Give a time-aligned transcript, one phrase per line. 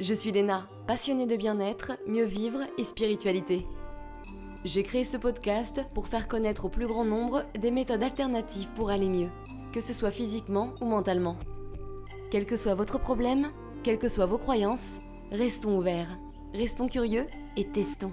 [0.00, 3.64] Je suis Léna, passionnée de bien-être, mieux vivre et spiritualité.
[4.64, 8.90] J'ai créé ce podcast pour faire connaître au plus grand nombre des méthodes alternatives pour
[8.90, 9.30] aller mieux,
[9.72, 11.36] que ce soit physiquement ou mentalement.
[12.32, 13.52] Quel que soit votre problème,
[13.84, 16.18] quelles que soient vos croyances, restons ouverts,
[16.52, 18.12] restons curieux et testons.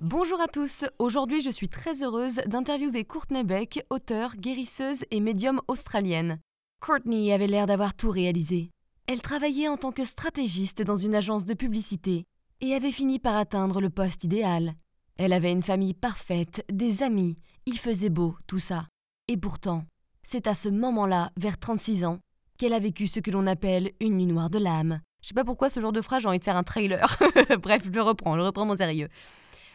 [0.00, 5.60] Bonjour à tous, aujourd'hui je suis très heureuse d'interviewer Courtney Beck, auteure, guérisseuse et médium
[5.68, 6.40] australienne.
[6.80, 8.70] Courtney avait l'air d'avoir tout réalisé.
[9.06, 12.24] Elle travaillait en tant que stratégiste dans une agence de publicité
[12.62, 14.72] et avait fini par atteindre le poste idéal.
[15.18, 18.86] Elle avait une famille parfaite, des amis, il faisait beau, tout ça.
[19.28, 19.84] Et pourtant,
[20.22, 22.18] c'est à ce moment-là, vers 36 ans,
[22.56, 25.00] qu'elle a vécu ce que l'on appelle une nuit noire de l'âme.
[25.20, 27.18] Je sais pas pourquoi ce genre de phrase, j'ai envie de faire un trailer.
[27.62, 29.08] Bref, je reprends, je reprends mon sérieux.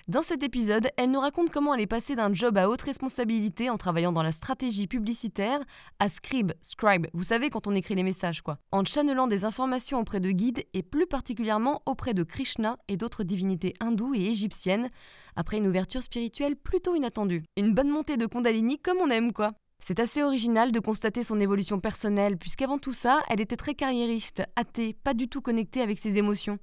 [0.08, 3.72] Dans cet épisode, elle nous raconte comment elle est passée d'un job à haute responsabilité
[3.72, 5.58] en travaillant dans la stratégie publicitaire
[5.98, 10.00] à scribe, scribe, vous savez quand on écrit les messages quoi, en channelant des informations
[10.00, 14.90] auprès de guides et plus particulièrement auprès de Krishna et d'autres divinités hindoues et égyptiennes,
[15.36, 17.42] après une ouverture spirituelle plutôt inattendue.
[17.58, 19.54] Une bonne montée de Kundalini comme on aime quoi.
[19.80, 24.44] C'est assez original de constater son évolution personnelle, puisqu'avant tout ça, elle était très carriériste,
[24.56, 26.58] athée, pas du tout connectée avec ses émotions.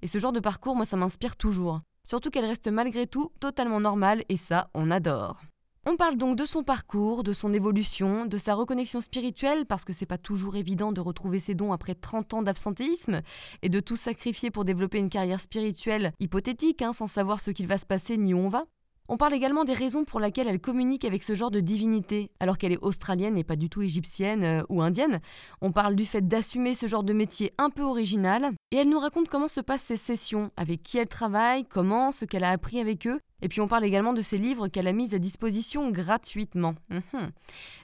[0.00, 1.80] Et ce genre de parcours, moi, ça m'inspire toujours.
[2.04, 5.40] Surtout qu'elle reste malgré tout totalement normale et ça, on adore.
[5.86, 9.92] On parle donc de son parcours, de son évolution, de sa reconnexion spirituelle, parce que
[9.92, 13.20] c'est pas toujours évident de retrouver ses dons après 30 ans d'absentéisme,
[13.60, 17.66] et de tout sacrifier pour développer une carrière spirituelle hypothétique, hein, sans savoir ce qu'il
[17.66, 18.64] va se passer ni où on va.
[19.08, 22.56] On parle également des raisons pour lesquelles elle communique avec ce genre de divinité, alors
[22.56, 25.20] qu'elle est australienne et pas du tout égyptienne euh, ou indienne.
[25.60, 28.98] On parle du fait d'assumer ce genre de métier un peu original, et elle nous
[28.98, 32.80] raconte comment se passent ses sessions, avec qui elle travaille, comment, ce qu'elle a appris
[32.80, 35.90] avec eux, et puis on parle également de ses livres qu'elle a mis à disposition
[35.90, 36.74] gratuitement.
[36.88, 37.30] Mhm.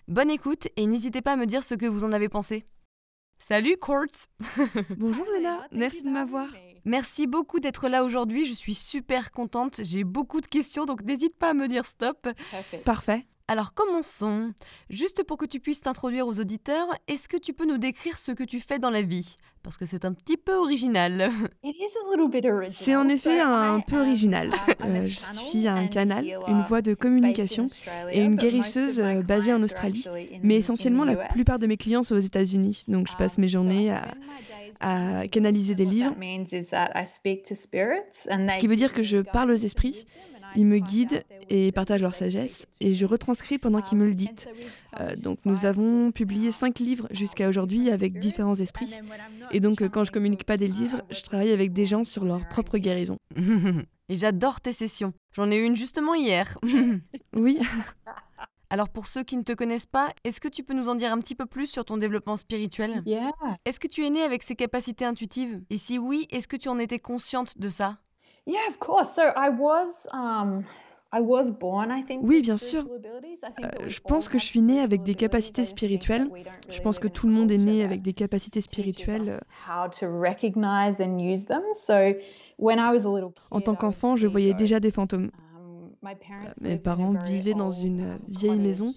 [0.08, 2.64] Bonne écoute, et n'hésitez pas à me dire ce que vous en avez pensé.
[3.38, 4.06] Salut Court
[4.96, 6.48] Bonjour Léna, merci de m'avoir.
[6.84, 11.36] Merci beaucoup d'être là aujourd'hui, je suis super contente, j'ai beaucoup de questions donc n'hésite
[11.36, 12.28] pas à me dire stop.
[12.84, 13.26] Parfait.
[13.50, 14.52] Alors commençons.
[14.90, 18.30] Juste pour que tu puisses t'introduire aux auditeurs, est-ce que tu peux nous décrire ce
[18.30, 19.34] que tu fais dans la vie?
[19.64, 21.32] Parce que c'est un petit peu original.
[22.70, 24.52] C'est en effet un peu original.
[24.84, 25.18] Euh, je
[25.48, 27.66] suis un canal, une voie de communication
[28.12, 30.06] et une guérisseuse euh, basée en Australie.
[30.44, 32.84] Mais essentiellement, la plupart de mes clients sont aux États-Unis.
[32.86, 34.14] Donc je passe mes journées à,
[34.78, 36.14] à canaliser des livres.
[38.24, 40.06] Ce qui veut dire que je parle aux esprits
[40.56, 44.48] ils me guident et partagent leur sagesse et je retranscris pendant qu'ils me le disent.
[44.98, 48.94] Euh, donc nous avons publié cinq livres jusqu'à aujourd'hui avec différents esprits.
[49.50, 52.48] Et donc quand je communique pas des livres, je travaille avec des gens sur leur
[52.48, 53.16] propre guérison.
[54.08, 55.12] et j'adore tes sessions.
[55.34, 56.58] J'en ai eu une justement hier.
[57.36, 57.58] oui.
[58.72, 61.12] Alors pour ceux qui ne te connaissent pas, est-ce que tu peux nous en dire
[61.12, 63.02] un petit peu plus sur ton développement spirituel?
[63.64, 65.60] Est-ce que tu es né avec ces capacités intuitives?
[65.70, 67.98] Et si oui, est-ce que tu en étais consciente de ça?
[72.22, 72.86] Oui, bien sûr.
[72.86, 76.30] Euh, je pense que je suis née avec des capacités spirituelles.
[76.68, 79.40] Je pense que tout le monde est né avec des capacités spirituelles.
[83.50, 85.30] En tant qu'enfant, je voyais déjà des fantômes.
[85.56, 88.94] Um, euh, mes parents vivaient dans une vieille maison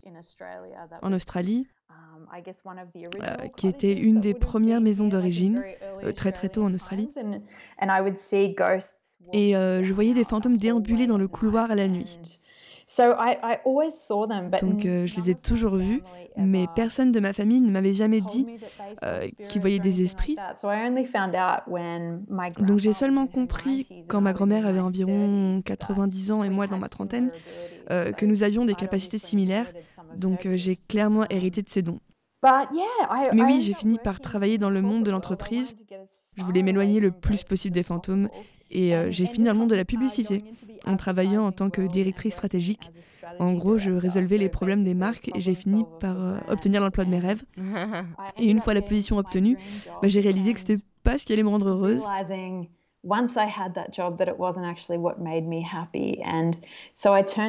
[1.02, 1.68] en Australie
[2.36, 5.64] euh, qui était une des premières maisons d'origine,
[6.16, 7.10] très très tôt en Australie.
[9.32, 12.20] Et euh, je voyais des fantômes déambuler dans le couloir à la nuit.
[14.62, 16.04] Donc je les ai toujours vus,
[16.36, 18.46] mais personne de ma famille ne m'avait jamais dit
[19.48, 20.38] qu'ils voyaient des esprits.
[22.60, 26.90] Donc j'ai seulement compris quand ma grand-mère avait environ 90 ans et moi dans ma
[26.90, 27.32] trentaine
[27.90, 29.72] que nous avions des capacités similaires.
[30.16, 32.00] Donc j'ai clairement hérité de ces dons.
[33.34, 35.76] Mais oui, j'ai fini par travailler dans le monde de l'entreprise.
[36.36, 38.28] Je voulais m'éloigner le plus possible des fantômes
[38.74, 40.44] et euh, j'ai fini dans le monde de la publicité
[40.86, 42.90] en travaillant en tant que directrice stratégique.
[43.40, 47.06] En gros, je résolvais les problèmes des marques et j'ai fini par euh, obtenir l'emploi
[47.06, 47.44] de mes rêves.
[48.38, 49.58] Et une fois la position obtenue,
[50.02, 52.04] bah, j'ai réalisé que c'était pas ce qui allait me rendre heureuse.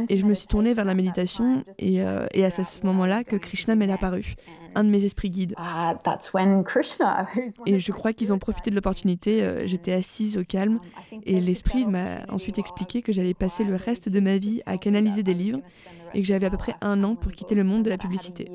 [0.09, 3.37] Et je me suis tournée vers la méditation et, euh, et à ce moment-là que
[3.37, 4.35] Krishna m'est apparu
[4.75, 5.55] un de mes esprits guides.
[5.57, 5.95] Ah,
[7.67, 9.43] et je crois qu'ils ont profité de l'opportunité.
[9.43, 10.81] Euh, j'étais assise au calme
[11.13, 14.79] um, et l'esprit m'a ensuite expliqué que j'allais passer le reste de ma vie à
[14.79, 15.61] canaliser des livres
[16.15, 18.51] et que j'avais à peu près un an pour quitter le monde de la publicité.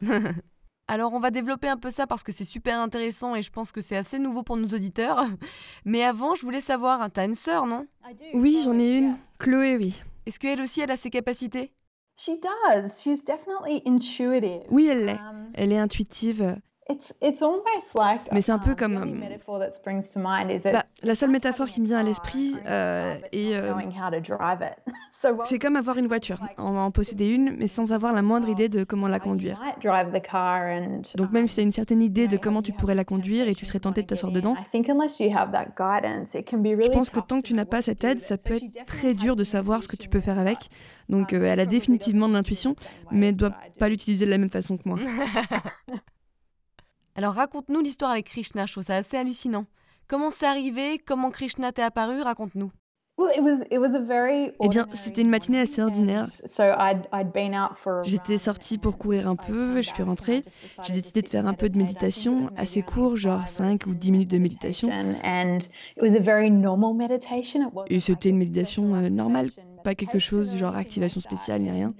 [0.88, 3.72] Alors on va développer un peu ça parce que c'est super intéressant et je pense
[3.72, 5.24] que c'est assez nouveau pour nos auditeurs.
[5.84, 7.86] Mais avant, je voulais savoir, t'as une sœur, non?
[8.34, 9.16] Oui, j'en ai une.
[9.38, 10.02] Chloé, oui.
[10.26, 11.72] Est-ce qu'elle aussi, elle a ses capacités?
[14.70, 15.18] Oui, elle l'est.
[15.18, 16.56] Um, elle est intuitive.
[18.32, 18.96] Mais c'est un peu um, comme.
[18.96, 23.54] Euh, bah, la seule métaphore qui me vient à l'esprit euh, est.
[23.54, 23.72] Euh,
[25.44, 28.68] c'est comme avoir une voiture, en, en posséder une, mais sans avoir la moindre idée
[28.68, 29.60] de comment la conduire.
[31.16, 33.54] Donc, même si tu as une certaine idée de comment tu pourrais la conduire et
[33.54, 38.02] tu serais tenté de t'asseoir dedans, je pense que tant que tu n'as pas cette
[38.02, 40.68] aide, ça peut être très dur de savoir ce que tu peux faire avec.
[41.08, 42.74] Donc, elle a définitivement de l'intuition,
[43.12, 44.98] mais elle ne doit pas l'utiliser de la même façon que moi.
[47.14, 49.66] Alors raconte-nous l'histoire avec Krishna, je trouve ça assez hallucinant.
[50.08, 52.70] Comment c'est arrivé Comment Krishna t'est apparu Raconte-nous.
[54.60, 56.26] Eh bien, c'était une matinée assez ordinaire.
[58.04, 60.42] J'étais sortie pour courir un peu, je suis rentrée.
[60.84, 64.30] J'ai décidé de faire un peu de méditation, assez court, genre 5 ou 10 minutes
[64.30, 64.88] de méditation.
[67.88, 69.50] Et c'était une méditation euh, normale,
[69.84, 71.92] pas quelque chose genre activation spéciale ni rien.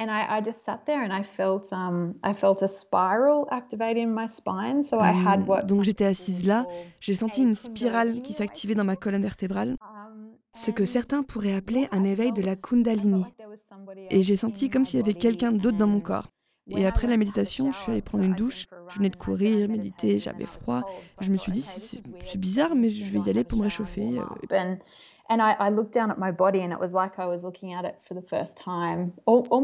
[0.00, 3.98] And I, I just sat there and I felt um, I felt a spiral activate
[3.98, 4.82] in my spine.
[4.82, 6.66] So I had what Donc j'étais assise là,
[7.00, 11.54] j'ai senti une spirale qui s'activait dans ma colonne vertébrale, um, ce que certains pourraient
[11.54, 13.26] appeler un éveil de la Kundalini.
[14.08, 16.28] Et j'ai senti comme s'il y avait quelqu'un d'autre dans mon corps.
[16.68, 18.66] Et après la méditation, je suis allée prendre une douche.
[18.88, 20.82] Je venais de courir, méditer, j'avais froid.
[21.20, 24.20] Je me suis dit, c'est bizarre, mais je vais y aller pour me réchauffer.
[25.30, 25.36] Euh,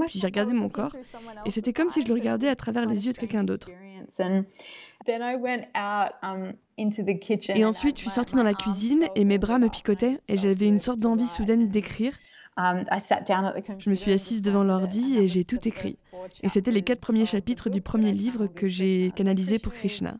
[0.07, 0.93] puis j'ai regardé mon corps
[1.45, 3.69] et c'était comme si je le regardais à travers les yeux de quelqu'un d'autre.
[4.19, 4.45] Um,
[7.55, 10.67] et ensuite, je suis sortie dans la cuisine et mes bras me picotaient et j'avais
[10.67, 12.13] une sorte d'envie soudaine d'écrire.
[12.57, 12.85] Um,
[13.79, 15.99] je me suis assise devant l'ordi et j'ai tout écrit.
[16.43, 20.17] Et c'était les quatre premiers chapitres du premier livre que j'ai canalisé pour Krishna.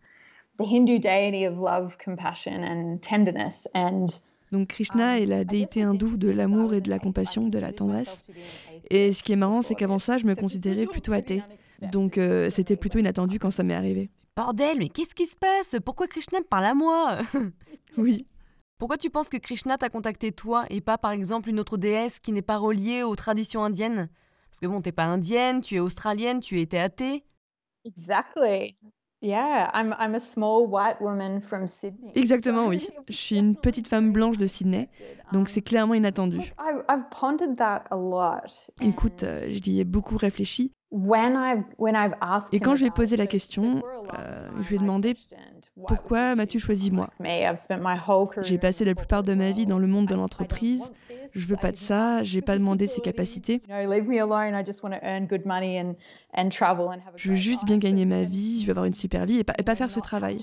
[0.59, 4.07] The Hindu deity of love, compassion and tenderness and
[4.57, 8.23] donc Krishna est la déité hindoue de l'amour et de la compassion, de la tendresse.
[8.89, 11.43] Et ce qui est marrant, c'est qu'avant ça, je me considérais plutôt athée.
[11.93, 14.09] Donc euh, c'était plutôt inattendu quand ça m'est arrivé.
[14.35, 15.77] Bordel, mais qu'est-ce qui se passe?
[15.85, 17.19] Pourquoi Krishna me parle à moi?
[17.99, 18.27] Oui.
[18.77, 22.21] Pourquoi tu penses que Krishna t'a contacté toi et pas par exemple une autre déesse
[22.21, 24.11] qui n'est pas reliée aux traditions indiennes?
[24.51, 27.25] Parce que bon, t'es pas indienne, tu es australienne, tu étais athée.
[27.87, 28.77] Exactly.
[32.15, 32.89] Exactement, oui.
[33.09, 34.89] Je suis une petite femme blanche de Sydney,
[35.33, 36.53] donc c'est clairement inattendu.
[38.81, 40.73] Écoute, euh, j'y ai beaucoup réfléchi.
[42.53, 43.83] Et quand je lui ai posé la question,
[44.19, 45.15] euh, je lui ai demandé
[45.89, 47.11] pourquoi m'as-tu choisi moi?
[48.43, 50.91] J'ai passé la plupart de ma vie dans le monde de l'entreprise.
[51.37, 52.23] Je veux pas de ça.
[52.23, 53.61] J'ai pas demandé ses capacités.
[57.15, 58.63] Je veux juste bien gagner ma vie.
[58.63, 60.39] Je veux avoir une super vie et pas, et pas faire ce travail.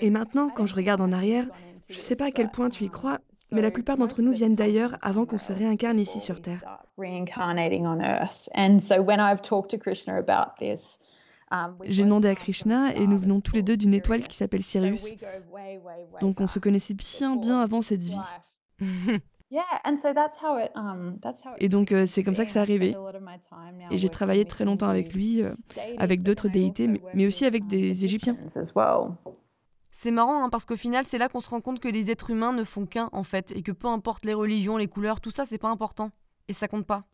[0.00, 1.46] Et maintenant, quand je regarde en arrière,
[1.88, 3.18] je sais pas à quel point tu y crois,
[3.50, 6.60] mais la plupart d'entre nous viennent d'ailleurs avant qu'on se réincarne ici sur Terre.
[11.84, 15.16] J'ai demandé à Krishna et nous venons tous les deux d'une étoile qui s'appelle Sirius.
[16.20, 18.18] Donc on se connaissait bien bien avant cette vie.
[21.58, 22.96] Et donc euh, c'est comme ça que c'est arrivé.
[23.90, 25.54] Et j'ai travaillé très longtemps avec lui, euh,
[25.98, 28.36] avec d'autres déités, mais, aussi avec des Égyptiens.
[29.94, 32.30] C'est marrant hein, parce qu'au final, c'est là qu'on se rend compte que les êtres
[32.30, 35.30] humains ne font qu'un en fait, et que peu importe les religions, les couleurs, tout
[35.30, 36.10] ça, c'est pas important.
[36.48, 37.04] Et ça compte pas.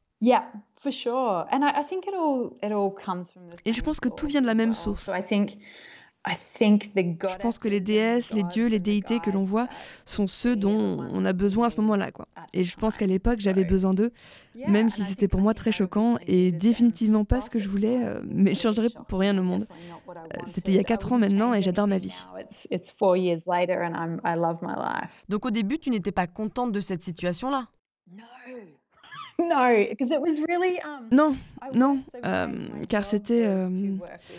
[3.65, 5.09] Et je pense que tout vient de la même source.
[7.31, 9.69] Je pense que les déesses, les dieux, les déités que l'on voit
[10.05, 12.11] sont ceux dont on a besoin à ce moment-là.
[12.11, 12.27] Quoi.
[12.53, 14.13] Et je pense qu'à l'époque, j'avais besoin d'eux,
[14.67, 18.21] même si c'était pour moi très choquant et définitivement pas ce que je voulais, euh,
[18.25, 19.67] mais je changerais pour rien au monde.
[20.09, 20.15] Euh,
[20.47, 22.27] c'était il y a 4 ans maintenant et j'adore ma vie.
[25.29, 27.69] Donc au début, tu n'étais pas contente de cette situation-là?
[28.11, 28.78] Um,
[31.13, 31.37] non,
[31.73, 32.49] non, euh,
[32.89, 33.45] car c'était...
[33.47, 33.69] Euh,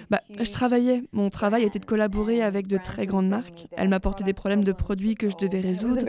[0.09, 1.03] bah, je travaillais.
[1.13, 3.67] Mon travail était de collaborer avec de très grandes marques.
[3.77, 6.01] Elles m'apportaient des problèmes de produits que je devais résoudre.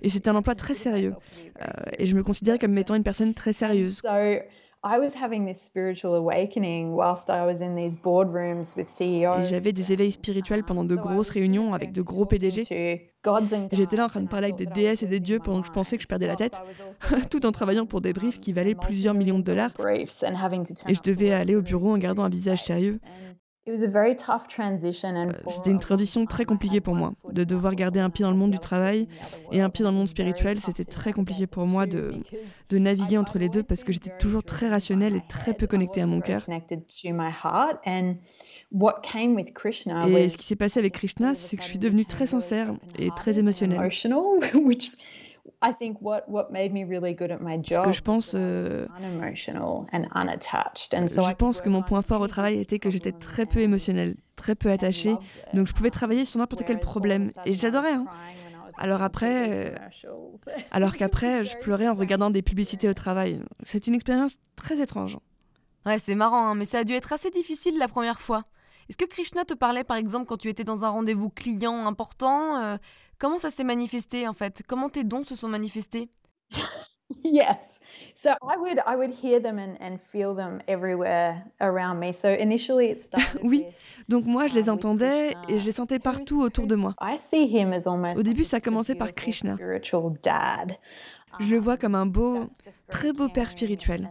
[0.00, 1.14] Et c'était un emploi très sérieux.
[1.60, 1.66] Euh,
[1.98, 4.00] et je me considérais comme étant une personne très sérieuse.
[9.40, 12.64] Et j'avais des éveils spirituels pendant de grosses réunions avec de gros PDG.
[13.72, 15.72] J'étais là en train de parler avec des déesses et des dieux pendant que je
[15.72, 16.60] pensais que je perdais la tête,
[17.30, 19.72] tout en travaillant pour des briefs qui valaient plusieurs millions de dollars.
[20.88, 23.00] Et je devais aller au bureau en gardant un visage sérieux.
[25.28, 28.36] Euh, c'était une transition très compliquée pour moi, de devoir garder un pied dans le
[28.36, 29.08] monde du travail
[29.52, 30.60] et un pied dans le monde spirituel.
[30.60, 32.14] C'était très compliqué pour moi de,
[32.70, 36.00] de naviguer entre les deux parce que j'étais toujours très rationnelle et très peu connectée
[36.00, 36.44] à mon cœur.
[40.08, 43.10] Et ce qui s'est passé avec Krishna, c'est que je suis devenue très sincère et
[43.16, 43.80] très émotionnelle.
[47.82, 48.86] Ce que je pense, euh,
[51.28, 54.54] je pense que mon point fort au travail était que j'étais très peu émotionnelle, très
[54.54, 55.14] peu attachée,
[55.54, 57.92] donc je pouvais travailler sur n'importe quel problème et j'adorais.
[57.92, 58.06] Hein.
[58.76, 59.74] Alors après,
[60.70, 63.40] alors qu'après, je pleurais en regardant des publicités au travail.
[63.64, 65.18] C'est une expérience très étrange.
[65.86, 68.44] Ouais, c'est marrant, hein, mais ça a dû être assez difficile la première fois.
[68.88, 72.56] Est-ce que Krishna te parlait par exemple quand tu étais dans un rendez-vous client important
[72.56, 72.76] euh,
[73.18, 74.62] Comment ça s'est manifesté en fait?
[74.66, 76.08] Comment tes dons se sont manifestés?
[77.24, 77.80] Yes.
[78.16, 82.12] So I would I would hear them and, and feel them everywhere around me.
[82.12, 83.64] So initially it started Oui.
[84.08, 86.94] Donc moi je les uh, entendais et je les sentais partout autour de moi.
[87.00, 89.56] Au début ça a commencé par Krishna.
[91.40, 92.48] Je le vois comme un beau,
[92.88, 94.10] très beau père spirituel.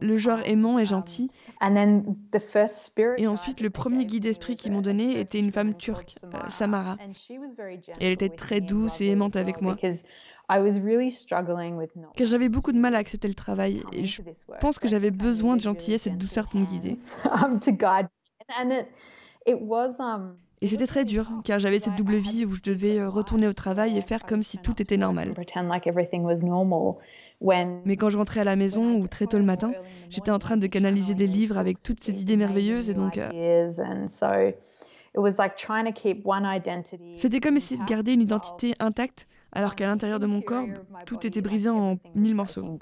[0.00, 1.30] Le genre aimant et gentil.
[3.18, 6.96] Et ensuite, le premier guide d'esprit qu'ils m'ont donné était une femme turque, euh, Samara.
[8.00, 9.76] Et elle était très douce et aimante avec moi.
[12.16, 14.20] Car j'avais beaucoup de mal à accepter le travail et je
[14.60, 16.96] pense que j'avais besoin de gentillesse et de douceur pour me guider.
[20.60, 23.52] Et c'était très dur, car j'avais cette double vie où je devais euh, retourner au
[23.52, 25.34] travail et faire comme si tout était normal.
[27.84, 29.72] Mais quand je rentrais à la maison ou très tôt le matin,
[30.08, 33.18] j'étais en train de canaliser des livres avec toutes ces idées merveilleuses et donc...
[33.18, 33.68] Euh,
[37.18, 40.66] c'était comme essayer de garder une identité intacte alors qu'à l'intérieur de mon corps,
[41.06, 42.76] tout était brisé en mille morceaux.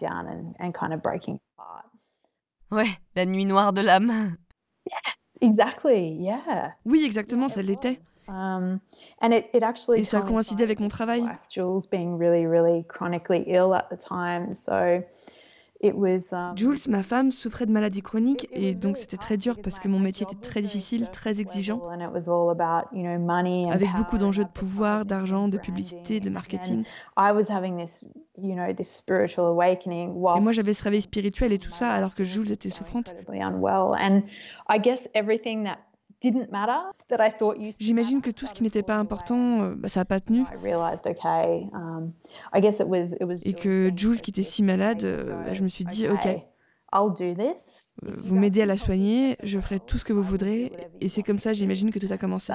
[2.70, 4.36] Ouais, la nuit noire de l'âme.
[5.42, 6.74] Exactly, yeah.
[6.84, 8.00] Oui, exactement, ça l'était.
[8.28, 8.78] Um,
[9.20, 11.24] and it, it actually Et ça a coïncidé avec mon travail.
[15.82, 19.80] Jules Um, Jules, ma femme, souffrait de maladies chroniques et donc c'était très dur parce
[19.80, 25.58] que mon métier était très difficile, très exigeant, avec beaucoup d'enjeux de pouvoir, d'argent, de
[25.58, 26.84] publicité, de marketing.
[30.36, 33.14] Et moi j'avais ce réveil spirituel et tout ça alors que Jules était souffrante.
[37.78, 40.44] J'imagine que tout ce qui n'était pas important, euh, bah, ça n'a pas tenu.
[43.44, 46.26] Et que Jules, qui était si malade, euh, bah, je me suis dit, ok,
[48.04, 50.72] euh, vous m'aidez à la soigner, je ferai tout ce que vous voudrez.
[51.00, 52.52] Et c'est comme ça, j'imagine, que tout a commencé.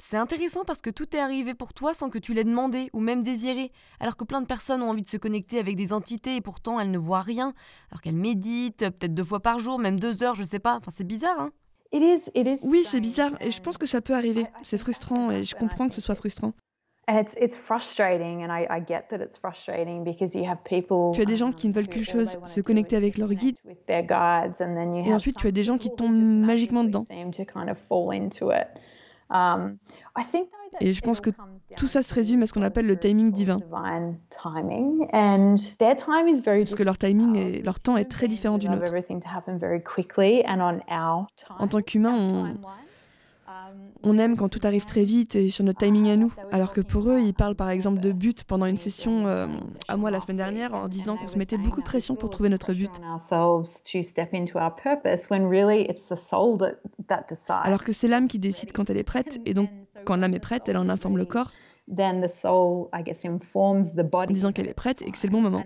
[0.00, 3.00] C'est intéressant parce que tout est arrivé pour toi sans que tu l'aies demandé ou
[3.00, 3.70] même désiré,
[4.00, 6.80] alors que plein de personnes ont envie de se connecter avec des entités et pourtant
[6.80, 7.54] elles ne voient rien,
[7.90, 10.76] alors qu'elles méditent peut-être deux fois par jour, même deux heures, je sais pas.
[10.76, 11.52] Enfin, c'est bizarre, hein
[12.64, 14.46] Oui, c'est bizarre et je pense que ça peut arriver.
[14.64, 16.52] C'est frustrant et je comprends que ce soit frustrant.
[21.12, 23.56] Tu as des gens qui ne veulent qu'une chose, se connecter avec leur guide.
[25.06, 27.04] Et ensuite, tu as des gens qui tombent magiquement dedans.
[29.30, 29.78] Um,
[30.80, 31.30] Et je pense que
[31.76, 33.58] tout ça se résume à ce qu'on appelle le timing divin.
[36.64, 38.92] Parce que leur timing et leur temps est très différent du nôtre.
[41.58, 42.54] En tant qu'humain, on,
[44.04, 46.80] on aime quand tout arrive très vite et sur notre timing à nous, alors que
[46.80, 49.46] pour eux, ils parlent par exemple de but pendant une session euh,
[49.88, 52.50] à moi la semaine dernière en disant qu'on se mettait beaucoup de pression pour trouver
[52.50, 52.90] notre but.
[57.62, 59.70] Alors que c'est l'âme qui décide quand elle est prête, et donc
[60.04, 61.50] quand l'âme est prête, elle en informe le corps.
[64.30, 65.62] En disant qu'elle est prête et que c'est le bon moment.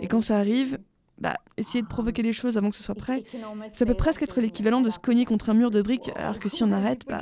[0.00, 0.78] Et quand ça arrive,
[1.22, 3.22] bah, essayer de provoquer les choses avant que ce soit prêt,
[3.72, 6.48] ça peut presque être l'équivalent de se cogner contre un mur de briques, alors que
[6.48, 7.20] si on arrête, bah...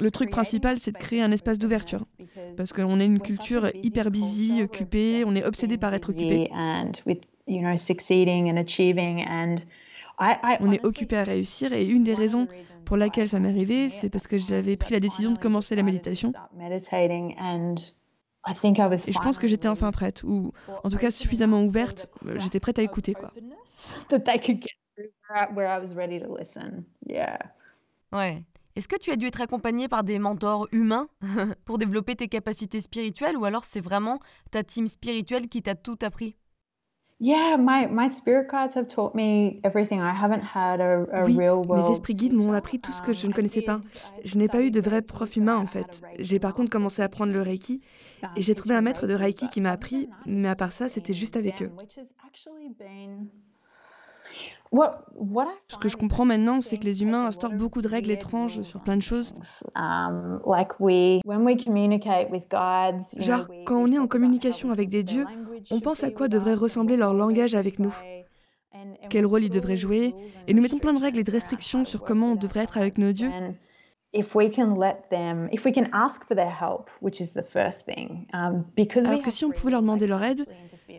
[0.00, 2.04] Le truc principal, c'est de créer un espace d'ouverture.
[2.56, 6.50] Parce qu'on est une culture hyper busy, occupée, on est obsédé par être occupé.
[10.60, 12.46] On est occupé à réussir et une des raisons
[12.84, 15.82] pour laquelle ça m'est arrivé, c'est parce que j'avais pris la décision de commencer la
[15.82, 16.32] méditation.
[19.08, 22.60] Et je pense que j'étais enfin prête, ou en tout cas suffisamment ouverte, euh, j'étais
[22.60, 23.14] prête à écouter.
[23.14, 23.32] Quoi.
[28.12, 28.44] Ouais.
[28.76, 31.08] Est-ce que tu as dû être accompagnée par des mentors humains
[31.64, 34.18] pour développer tes capacités spirituelles, ou alors c'est vraiment
[34.50, 36.36] ta team spirituelle qui t'a tout appris?
[41.24, 43.80] Oui, mes esprits guides m'ont appris tout ce que je ne connaissais pas.
[44.24, 46.02] Je n'ai pas eu de vrai prof humain en fait.
[46.18, 47.80] J'ai par contre commencé à apprendre le Reiki
[48.36, 51.12] et j'ai trouvé un maître de Reiki qui m'a appris, mais à part ça, c'était
[51.14, 51.70] juste avec eux.
[55.68, 58.80] Ce que je comprends maintenant, c'est que les humains instaurent beaucoup de règles étranges sur
[58.80, 59.34] plein de choses.
[63.18, 65.26] Genre, quand on est en communication avec des dieux,
[65.70, 67.94] on pense à quoi devrait ressembler leur langage avec nous.
[69.10, 70.14] quel rôle ils devraient jouer,
[70.48, 72.98] et nous mettons plein de règles et de restrictions sur comment on devrait être avec
[72.98, 73.30] nos dieux.
[79.08, 80.46] Alors que si on pouvait leur demander leur aide,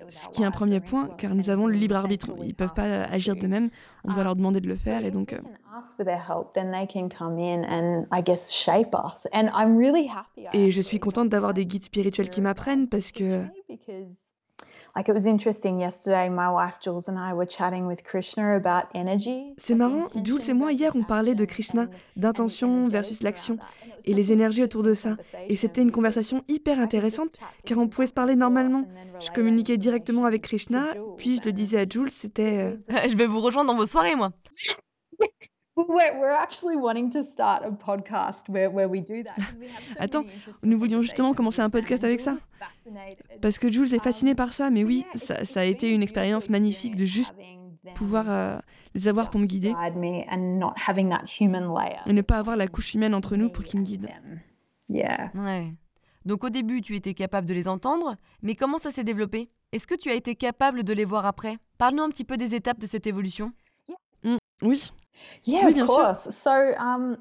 [0.09, 2.31] ce qui est un premier point, car nous avons le libre arbitre.
[2.41, 3.69] Ils ne peuvent pas agir d'eux-mêmes,
[4.03, 5.33] on doit leur demander de le faire et donc...
[5.33, 5.39] Euh,
[10.53, 13.43] et je suis contente d'avoir des guides spirituels qui m'apprennent parce que
[19.57, 23.57] c'est marrant, Jules et moi hier on parlait de Krishna, d'intention versus l'action
[24.05, 25.17] et les énergies autour de ça.
[25.49, 28.87] Et c'était une conversation hyper intéressante car on pouvait se parler normalement.
[29.19, 32.77] Je communiquais directement avec Krishna, puis je le disais à Jules, c'était...
[32.89, 34.31] Euh, je vais vous rejoindre dans vos soirées moi.
[39.99, 40.23] Attends,
[40.63, 42.37] nous voulions justement commencer un podcast avec ça.
[43.41, 46.49] Parce que Jules est fasciné par ça, mais oui, ça, ça a été une expérience
[46.49, 47.33] magnifique de juste
[47.95, 48.57] pouvoir euh,
[48.93, 49.73] les avoir pour me guider
[52.05, 54.09] et ne pas avoir la couche humaine entre nous pour qu'ils me guident.
[55.35, 55.73] Ouais.
[56.25, 59.49] Donc au début, tu étais capable de les entendre, mais comment ça s'est développé?
[59.71, 61.57] Est-ce que tu as été capable de les voir après?
[61.77, 63.51] Parle-nous un petit peu des étapes de cette évolution.
[64.23, 64.91] Mm, oui,
[65.65, 66.13] oui, bien sûr.
[66.79, 67.17] Um,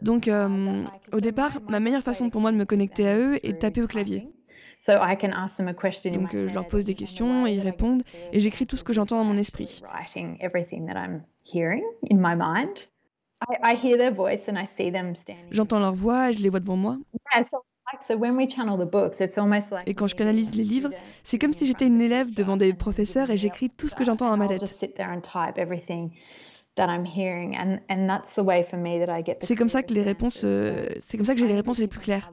[0.00, 3.52] Donc, euh, au départ, ma meilleure façon pour moi de me connecter à eux est
[3.52, 4.28] de taper au clavier.
[6.12, 8.92] Donc, euh, je leur pose des questions et ils répondent, et j'écris tout ce que
[8.92, 9.82] j'entends dans mon esprit.
[15.50, 16.98] J'entends leur voix, je les vois devant moi.
[19.86, 20.90] Et quand je canalise les livres,
[21.24, 24.30] c'est comme si j'étais une élève devant des professeurs et j'écris tout ce que j'entends
[24.30, 24.60] dans ma tête.
[29.42, 31.88] C'est comme ça que les réponses, euh, c'est comme ça que j'ai les réponses les
[31.88, 32.30] plus claires.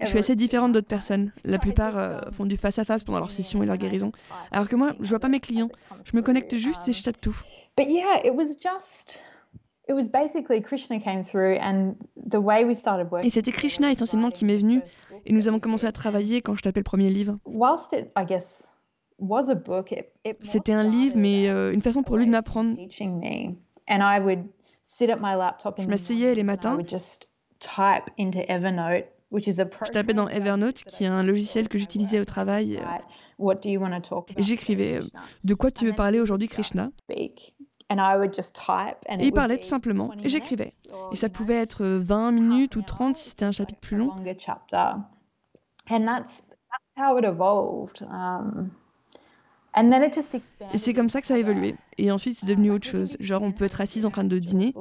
[0.00, 1.30] Je suis assez différente d'autres personnes.
[1.44, 4.10] La plupart euh, font du face à face pendant leur session et leur guérison,
[4.50, 5.70] alors que moi, je vois pas mes clients.
[6.04, 7.38] Je me connecte juste et je tape tout.
[13.24, 14.82] Et c'était Krishna essentiellement qui m'est venu
[15.26, 17.38] et nous avons commencé à travailler quand je tapais le premier livre.
[20.42, 22.76] C'était un livre, mais euh, une façon pour lui de m'apprendre.
[25.82, 26.78] Je m'asseyais les matins.
[29.86, 32.78] Je tapais dans Evernote, qui est un logiciel que j'utilisais au travail.
[32.78, 32.82] Euh,
[34.36, 35.06] et j'écrivais euh,
[35.44, 36.90] De quoi tu veux parler aujourd'hui, Krishna?
[39.18, 40.72] Et il parlait tout simplement, et j'écrivais.
[41.12, 44.12] Et ça pouvait être 20 minutes ou 30 si c'était un chapitre plus long.
[50.72, 51.74] Et c'est comme ça que ça a évolué.
[51.98, 53.16] Et ensuite, c'est devenu autre chose.
[53.20, 54.72] Genre, on peut être assise en train de dîner.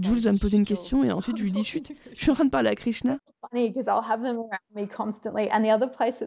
[0.00, 2.34] Jules va me poser une question et ensuite je lui dis chut, je suis en
[2.34, 3.18] train de parler à Krishna.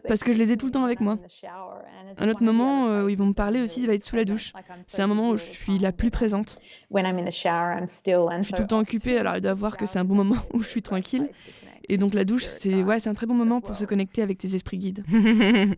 [0.08, 1.18] Parce que je les ai tout le temps avec moi.
[2.16, 4.24] Un autre moment euh, où ils vont me parler aussi, il va être sous la
[4.24, 4.52] douche.
[4.82, 6.58] C'est un moment où je suis la plus présente.
[8.38, 10.36] Je suis tout le temps occupée, alors il doit voir que c'est un bon moment
[10.54, 11.28] où je suis tranquille.
[11.88, 14.54] Et donc la douche, c'est ouais, un très bon moment pour se connecter avec tes
[14.54, 15.04] esprits guides.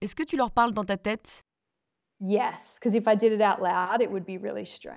[0.00, 1.44] Est-ce que tu leur parles dans ta tête?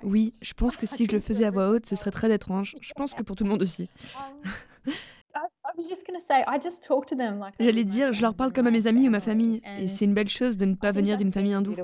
[0.02, 2.76] Oui, je pense que si je le faisais à voix haute, ce serait très étrange.
[2.80, 3.88] Je pense que pour tout le monde aussi.
[7.58, 10.14] J'allais dire, je leur parle comme à mes amis ou ma famille, et c'est une
[10.14, 11.74] belle chose de ne pas venir d'une famille hindoue.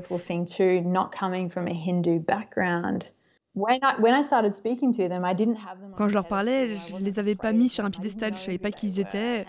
[5.97, 8.59] Quand je leur parlais, je ne les avais pas mis sur un piédestal, je savais
[8.59, 9.47] pas qui ils étaient.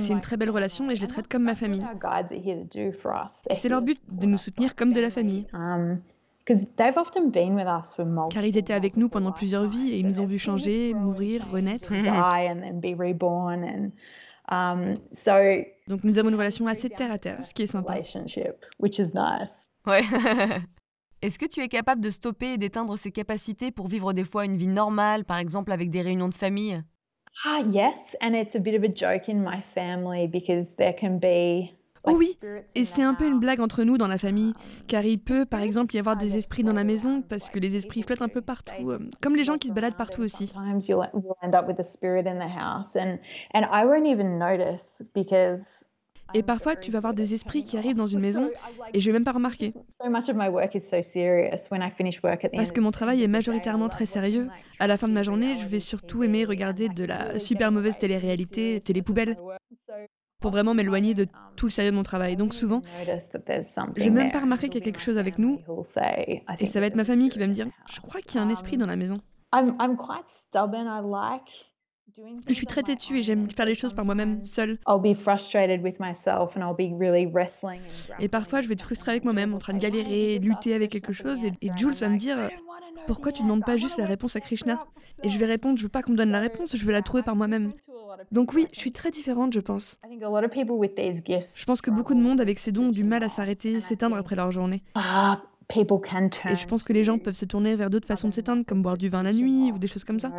[0.00, 1.80] C'est une très belle relation et je les traite comme ma famille.
[3.50, 5.46] Et c'est leur but de nous soutenir comme de la famille.
[5.52, 6.00] Um,
[8.28, 11.48] Car ils étaient avec nous pendant plusieurs vies et ils nous ont vu changer, mourir,
[11.50, 11.92] renaître.
[14.50, 14.94] Um,
[15.88, 17.94] Donc nous avons une relation assez terre à terre, ce qui est sympa.
[19.86, 20.02] Ouais.
[21.24, 24.44] Est-ce que tu es capable de stopper et d'éteindre ces capacités pour vivre des fois
[24.44, 26.82] une vie normale, par exemple avec des réunions de famille?
[27.46, 31.18] Ah yes, and it's a bit of a joke in my family because there can
[31.18, 31.70] be
[32.06, 32.38] Oh oui,
[32.74, 34.52] et c'est un peu une blague entre nous dans la famille,
[34.86, 37.74] car il peut par exemple y avoir des esprits dans la maison parce que les
[37.76, 40.52] esprits flottent un peu partout, euh, comme les gens qui se baladent partout aussi.
[46.32, 48.50] Et parfois, tu vas voir des esprits qui arrivent dans une maison
[48.92, 49.74] et je vais même pas remarquer.
[52.56, 54.48] Parce que mon travail est majoritairement très sérieux.
[54.78, 57.98] À la fin de ma journée, je vais surtout aimer regarder de la super mauvaise
[57.98, 59.36] télé-réalité, télé-poubelle.
[60.40, 62.36] pour vraiment m'éloigner de tout le sérieux de mon travail.
[62.36, 62.82] Donc souvent,
[63.96, 65.58] je n'ai même pas remarqué qu'il y a quelque chose avec nous.
[66.58, 68.42] Et ça va être ma famille qui va me dire, je crois qu'il y a
[68.42, 69.14] un esprit dans la maison.
[72.48, 74.78] Je suis très têtue et j'aime faire les choses par moi-même, seule.
[78.20, 81.12] Et parfois, je vais être frustrée avec moi-même, en train de galérer, lutter avec quelque
[81.12, 81.38] chose.
[81.44, 82.36] Et, Jules va me dire
[83.06, 84.78] Pourquoi tu ne demandes pas juste la réponse à Krishna?
[85.22, 87.02] Et je vais répondre Je veux pas qu'on me donne la réponse, je veux la
[87.02, 87.72] trouver par moi-même.
[88.30, 89.98] Donc oui, je suis très différente, je pense.
[91.56, 94.16] Je pense que beaucoup de monde avec ces dons ont du mal à s'arrêter, s'éteindre
[94.16, 94.82] après leur journée.
[94.94, 95.42] Ah,
[95.74, 98.82] et je pense que les gens peuvent se tourner vers d'autres façons de s'éteindre, comme
[98.82, 100.30] boire du vin la nuit ou des choses comme ça.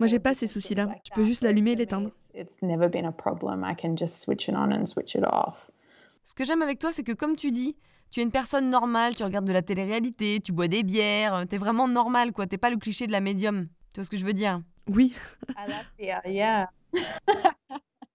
[0.00, 0.88] Moi, j'ai pas ces soucis-là.
[1.04, 2.10] Je peux juste l'allumer et l'éteindre.
[6.22, 7.76] Ce que j'aime avec toi, c'est que comme tu dis,
[8.10, 11.58] tu es une personne normale, tu regardes de la télé-réalité, tu bois des bières, t'es
[11.58, 12.46] vraiment normal, quoi.
[12.46, 13.68] T'es pas le cliché de la médium.
[13.92, 14.60] Tu vois ce que je veux dire?
[14.88, 15.14] Oui.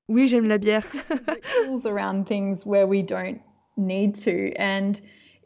[0.07, 0.85] oui, j'aime la bière.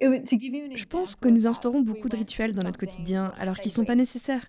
[0.03, 3.85] Je pense que nous instaurons beaucoup de rituels dans notre quotidien, alors qu'ils ne sont
[3.85, 4.45] pas nécessaires.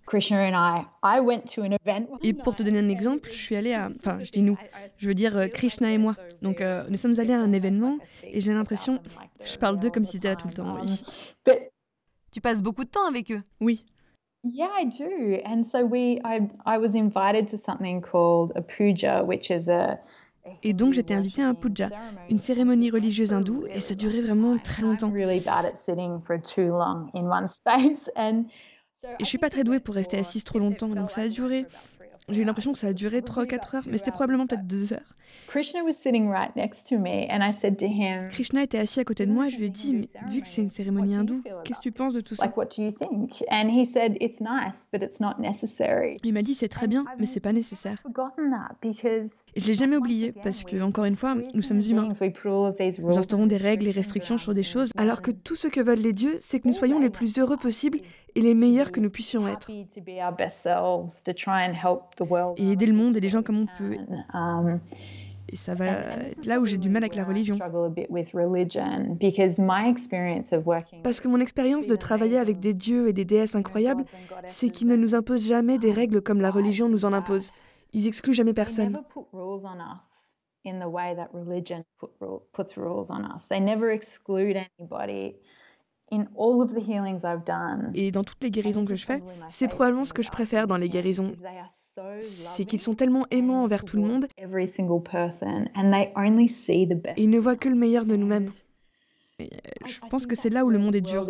[2.22, 3.90] Et pour te donner un exemple, je suis allée à...
[3.96, 4.58] Enfin, je dis nous,
[4.96, 6.16] je veux dire euh, Krishna et moi.
[6.42, 9.00] Donc, euh, nous sommes allés à un événement et j'ai l'impression...
[9.44, 11.02] Je parle d'eux comme si c'était là tout le temps, oui.
[12.32, 13.84] Tu passes beaucoup de temps avec eux Oui.
[14.42, 15.40] Yeah, I do.
[15.46, 19.98] And so we, I, I was invited to something called a puja, which is a
[20.62, 21.90] et donc j'étais invitée à un puja,
[22.30, 25.10] une cérémonie religieuse hindoue, et ça durait vraiment très longtemps.
[29.18, 31.66] Et je suis pas très douée pour rester assise trop longtemps, donc ça a duré
[32.28, 35.14] j'ai eu l'impression que ça a duré 3-4 heures, mais c'était probablement peut-être 2 heures.
[35.48, 39.00] Krishna was sitting right next to me and I said to him, Krishna était assis
[39.00, 41.16] à côté de moi et je lui ai dit, mais vu que c'est une cérémonie
[41.16, 42.44] hindoue, qu'est-ce que tu penses de tout ça?
[42.46, 43.42] Like, what do you think?
[43.50, 46.18] And he said, it's nice, but it's not necessary.
[46.22, 48.02] Il m'a dit, c'est très bien, mais c'est pas nécessaire.
[48.84, 52.08] Et je l'ai jamais oublié parce que, encore une fois, nous sommes humains.
[53.00, 55.98] Nous instaurons des règles et restrictions sur des choses, alors que tout ce que veulent
[55.98, 58.00] les dieux, c'est que nous soyons les plus heureux possibles
[58.36, 59.70] et les meilleurs que nous puissions être.
[62.56, 63.96] Et aider le monde et les gens comme on peut.
[64.32, 64.80] Um,
[65.48, 67.58] et ça va être là où j'ai du mal avec la religion.
[71.02, 74.04] Parce que mon expérience de travailler avec des dieux et des déesses incroyables,
[74.46, 77.50] c'est qu'ils ne nous imposent jamais des règles comme la religion nous en impose.
[77.92, 79.00] Ils excluent jamais personne.
[87.94, 90.76] Et dans toutes les guérisons que je fais, c'est probablement ce que je préfère dans
[90.76, 91.32] les guérisons.
[92.56, 94.44] C'est qu'ils sont tellement aimants envers tout le monde et
[97.16, 98.50] ils ne voient que le meilleur de nous-mêmes.
[99.40, 99.46] Euh,
[99.84, 101.26] je pense que c'est là où le monde est dur.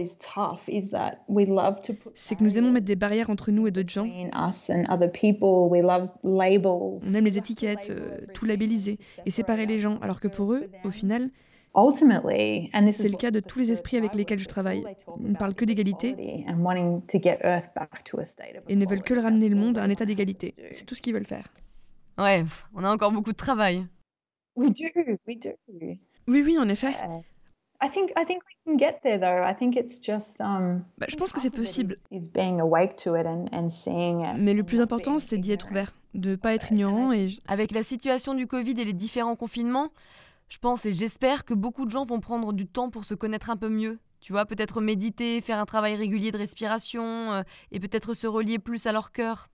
[2.15, 4.07] C'est que nous aimons mettre des barrières entre nous et d'autres gens.
[7.07, 10.67] On aime les étiquettes, euh, tout labelliser et séparer les gens, alors que pour eux,
[10.85, 11.31] au final,
[12.93, 14.85] c'est le cas de tous les esprits avec lesquels je travaille.
[15.21, 16.15] Ils ne parlent que d'égalité
[18.69, 20.55] et ne veulent que ramener le monde à un état d'égalité.
[20.71, 21.47] C'est tout ce qu'ils veulent faire.
[22.17, 23.85] Ouais, on a encore beaucoup de travail.
[26.27, 26.95] Oui, oui, en effet.
[31.09, 31.97] je pense que c'est possible.
[34.39, 37.13] Mais le plus important, c'est d'y être ouvert, de ne pas être ignorant.
[37.13, 37.29] Et...
[37.49, 39.91] Avec la situation du Covid et les différents confinements,
[40.49, 43.51] je pense et j'espère que beaucoup de gens vont prendre du temps pour se connaître
[43.51, 43.99] un peu mieux.
[44.21, 48.59] Tu vois, peut-être méditer, faire un travail régulier de respiration euh, et peut-être se relier
[48.59, 49.49] plus à leur cœur.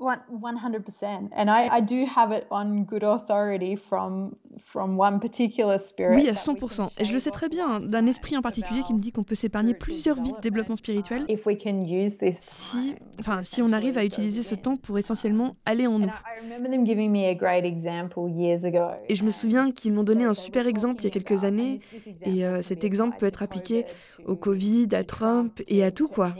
[0.00, 1.28] 100%.
[1.32, 4.34] And I, I do have it on good authority from,
[4.70, 6.14] from one particular spirit.
[6.14, 6.90] Oui, à 100%.
[6.98, 9.34] Et je le sais très bien, d'un esprit en particulier qui me dit qu'on peut
[9.34, 11.26] s'épargner plusieurs vies de développement spirituel
[12.38, 16.12] si, enfin, si on arrive à utiliser ce temps pour essentiellement aller en nous.
[19.08, 21.80] Et je me souviens qu'ils m'ont donné un super exemple il y a quelques années,
[22.22, 23.86] et euh, cet exemple peut être appliqué
[24.24, 26.32] au Covid, à Trump et à tout quoi.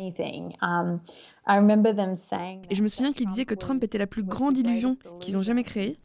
[1.48, 5.42] Et je me souviens qu'ils disaient que Trump était la plus grande illusion qu'ils ont
[5.42, 5.98] jamais créée.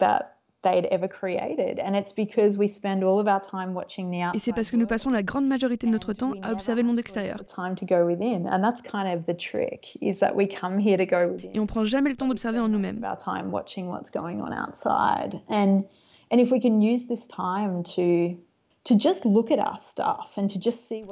[4.33, 6.87] Et c'est parce que nous passons la grande majorité de notre temps à observer le
[6.87, 7.43] monde extérieur.
[11.53, 13.05] Et on prend jamais le temps d'observer en nous-mêmes.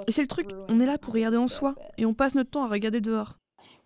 [0.08, 2.52] Et c'est le truc, on est là pour regarder en soi et on passe notre
[2.52, 3.38] temps à regarder dehors.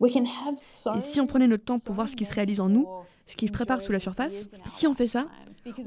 [0.02, 2.88] Et si on prenait notre temps pour voir ce qui se réalise en nous,
[3.28, 5.28] ce qui se prépare sous la surface, si on fait ça,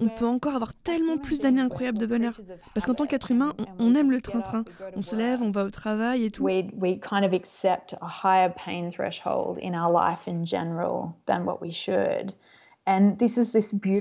[0.00, 2.38] on peut encore avoir tellement plus d'années incroyables de bonheur.
[2.74, 4.64] Parce qu'en tant qu'être humain, on, aime le train-train.
[4.94, 6.42] On se lève, on va au travail et tout.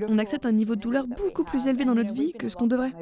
[0.08, 2.66] On accepte un niveau de douleur beaucoup plus élevé dans notre vie que ce qu'on
[2.66, 2.92] devrait.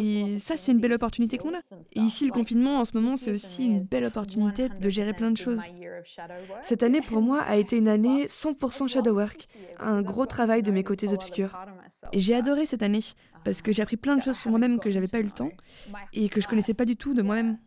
[0.00, 1.60] Et ça, c'est une belle opportunité qu'on a.
[1.92, 5.30] Et ici, le confinement, en ce moment, c'est aussi une belle opportunité de gérer plein
[5.30, 5.62] de choses.
[6.62, 9.46] Cette année, pour moi, a été une année 100% shadow work,
[9.78, 11.52] un gros travail de mes côtés obscurs.
[12.12, 13.00] Et j'ai adoré cette année,
[13.44, 15.50] parce que j'ai appris plein de choses sur moi-même que j'avais pas eu le temps,
[16.12, 17.58] et que je connaissais pas du tout de moi-même.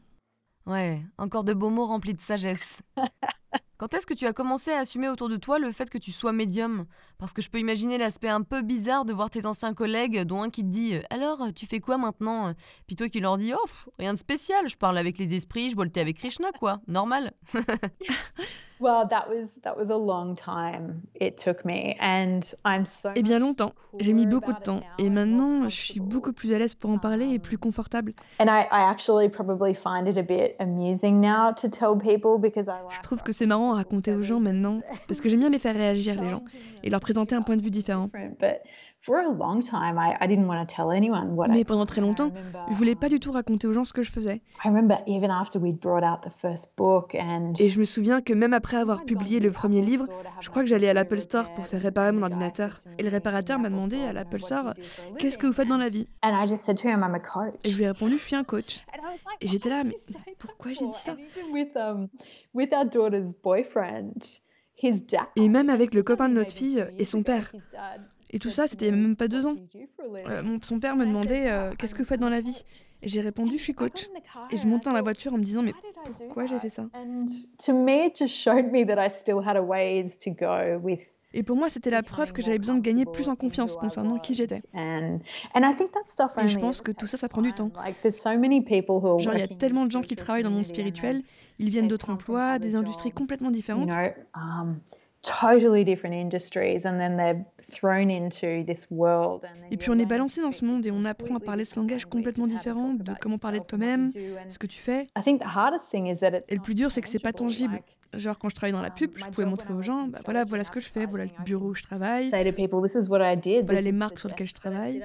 [0.66, 2.82] Ouais, encore de beaux mots remplis de sagesse.
[3.80, 6.12] Quand est-ce que tu as commencé à assumer autour de toi le fait que tu
[6.12, 6.86] sois médium?
[7.18, 10.44] Parce que je peux imaginer l'aspect un peu bizarre de voir tes anciens collègues, dont
[10.44, 12.54] un qui te dit Alors, tu fais quoi maintenant
[12.88, 15.78] Puis toi qui leur dis Oh, rien de spécial, je parle avec les esprits, je
[15.78, 17.32] bois le avec Krishna, quoi, normal.
[23.16, 23.74] Eh bien longtemps.
[24.00, 24.80] J'ai mis beaucoup de temps.
[24.98, 28.14] Et maintenant, je suis beaucoup plus à l'aise pour en parler et plus confortable.
[32.90, 35.60] Je trouve que c'est marrant à raconter aux gens maintenant, parce que j'aime bien les
[35.60, 36.44] faire réagir les gens
[36.84, 38.10] et leur présenter un point de vue différent.
[41.50, 42.32] Mais pendant très longtemps,
[42.70, 44.42] je voulais pas du tout raconter aux gens ce que je faisais.
[47.60, 50.06] Et je me souviens que même après avoir publié le premier livre,
[50.42, 52.82] je crois que j'allais à l'Apple Store pour faire réparer mon ordinateur.
[52.98, 54.74] Et le réparateur m'a demandé à l'Apple Store
[55.18, 56.08] Qu'est-ce que vous faites dans la vie?
[57.64, 58.86] Et je lui ai répondu Je suis un coach.
[59.42, 59.96] Et j'étais là, mais
[60.38, 61.16] pourquoi j'ai dit ça?
[65.38, 67.52] Et même avec le copain de notre fille et son père.
[68.32, 69.56] Et tout ça, c'était même pas deux ans.
[70.30, 72.64] Euh, mon, son père me demandait euh, Qu'est-ce que vous faites dans la vie?
[73.02, 74.10] Et j'ai répondu Je suis coach.
[74.52, 75.74] Et je montais dans la voiture en me disant Mais
[76.06, 76.86] pourquoi j'ai fait ça?
[81.32, 84.18] Et pour moi, c'était la preuve que j'avais besoin de gagner plus en confiance concernant
[84.18, 84.62] qui j'étais.
[86.46, 87.70] Et je pense que tout ça, ça prend du temps.
[89.20, 91.22] Genre, il y a tellement de gens qui travaillent dans le monde spirituel,
[91.60, 93.90] ils viennent d'autres emplois, des industries complètement différentes.
[99.70, 102.06] Et puis on est balancé dans ce monde et on apprend à parler ce langage
[102.06, 104.12] complètement différent de comment parler de toi-même,
[104.48, 105.08] ce que tu fais.
[106.48, 107.82] Et le plus dur, c'est que c'est pas tangible.
[108.14, 110.64] Genre quand je travaillais dans la pub, je pouvais montrer aux gens, bah, voilà, voilà
[110.64, 112.30] ce que je fais, voilà le bureau où je travaille,
[113.66, 115.04] voilà les marques sur lesquelles je travaille.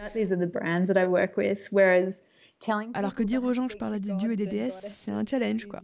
[2.95, 5.11] Alors que dire aux gens que je parle à des dieux et des déesses, c'est
[5.11, 5.81] un challenge, quoi.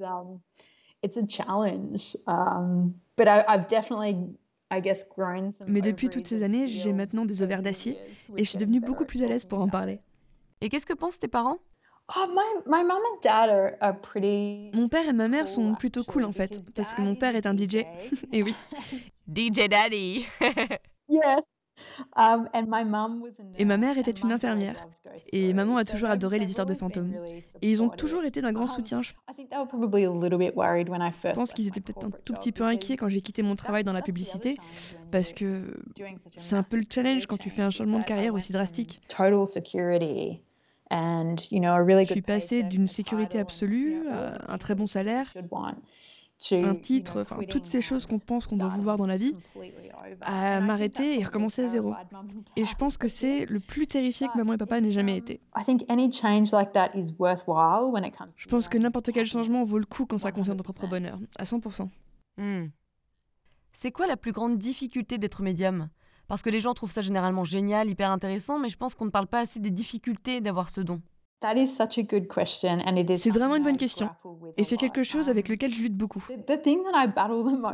[5.66, 7.98] Mais depuis toutes ces années, j'ai maintenant des ovaires d'acier
[8.36, 10.00] et je suis devenue beaucoup plus à l'aise pour en parler.
[10.60, 11.58] Et qu'est-ce que pensent tes parents?
[12.16, 12.26] Oh,
[14.74, 17.46] Mon père et ma mère sont plutôt cool en fait, parce que mon père est
[17.46, 17.84] un DJ.
[18.32, 18.54] et oui.
[19.28, 20.26] DJ Daddy.
[21.08, 21.44] yes.
[22.16, 22.48] Um,
[23.58, 24.76] et ma mère était une infirmière.
[25.32, 27.14] Et maman a toujours adoré les histoires de fantômes.
[27.62, 29.02] Et ils ont toujours été d'un grand um, soutien.
[29.02, 29.12] Je
[31.34, 33.92] pense qu'ils étaient peut-être un tout petit peu inquiets quand j'ai quitté mon travail dans
[33.92, 34.56] la publicité,
[35.10, 35.74] parce que
[36.36, 39.00] c'est un peu le challenge quand tu fais un changement de carrière aussi drastique.
[40.90, 45.32] Je suis passée d'une sécurité absolue à un très bon salaire
[46.52, 49.34] un titre, enfin toutes ces choses qu'on pense qu'on doit vouloir dans la vie,
[50.22, 51.94] à m'arrêter et recommencer à zéro.
[52.56, 55.40] Et je pense que c'est le plus terrifié que maman et papa n'aient jamais été.
[58.36, 61.18] Je pense que n'importe quel changement vaut le coup quand ça concerne ton propre bonheur,
[61.38, 61.88] à 100%.
[62.38, 62.68] Hmm.
[63.72, 65.88] C'est quoi la plus grande difficulté d'être médium
[66.26, 69.10] Parce que les gens trouvent ça généralement génial, hyper intéressant, mais je pense qu'on ne
[69.10, 71.00] parle pas assez des difficultés d'avoir ce don.
[73.16, 74.10] C'est vraiment une bonne question.
[74.56, 76.22] Et c'est quelque chose avec um, lequel je lutte beaucoup.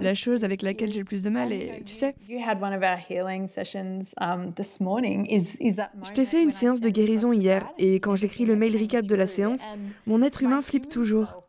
[0.00, 2.14] La chose avec laquelle j'ai le plus de mal est, tu sais,
[6.02, 9.14] je t'ai fait une séance de guérison hier et quand j'écris le mail recap de
[9.14, 9.62] la séance,
[10.06, 11.42] mon être humain flippe toujours.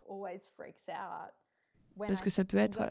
[1.99, 2.81] Parce que ça peut être...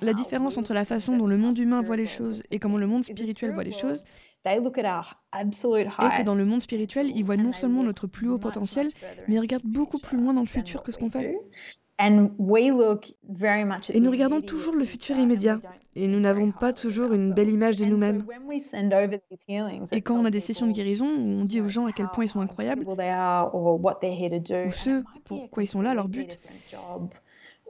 [0.00, 2.86] la différence entre la façon dont le monde humain voit les choses et comment le
[2.86, 4.04] monde spirituel voit les choses,
[4.46, 8.90] et que dans le monde spirituel, ils voient non seulement notre plus haut potentiel,
[9.28, 11.36] mais ils regardent beaucoup plus loin dans le futur que ce qu'on fait.
[11.98, 12.10] Et
[14.00, 15.58] nous regardons toujours le futur immédiat,
[15.94, 18.26] et nous n'avons pas toujours une belle image de nous-mêmes.
[19.92, 22.08] Et quand on a des sessions de guérison où on dit aux gens à quel
[22.08, 22.96] point ils sont incroyables, ou
[24.70, 26.38] ce, pourquoi ils sont là, leur but,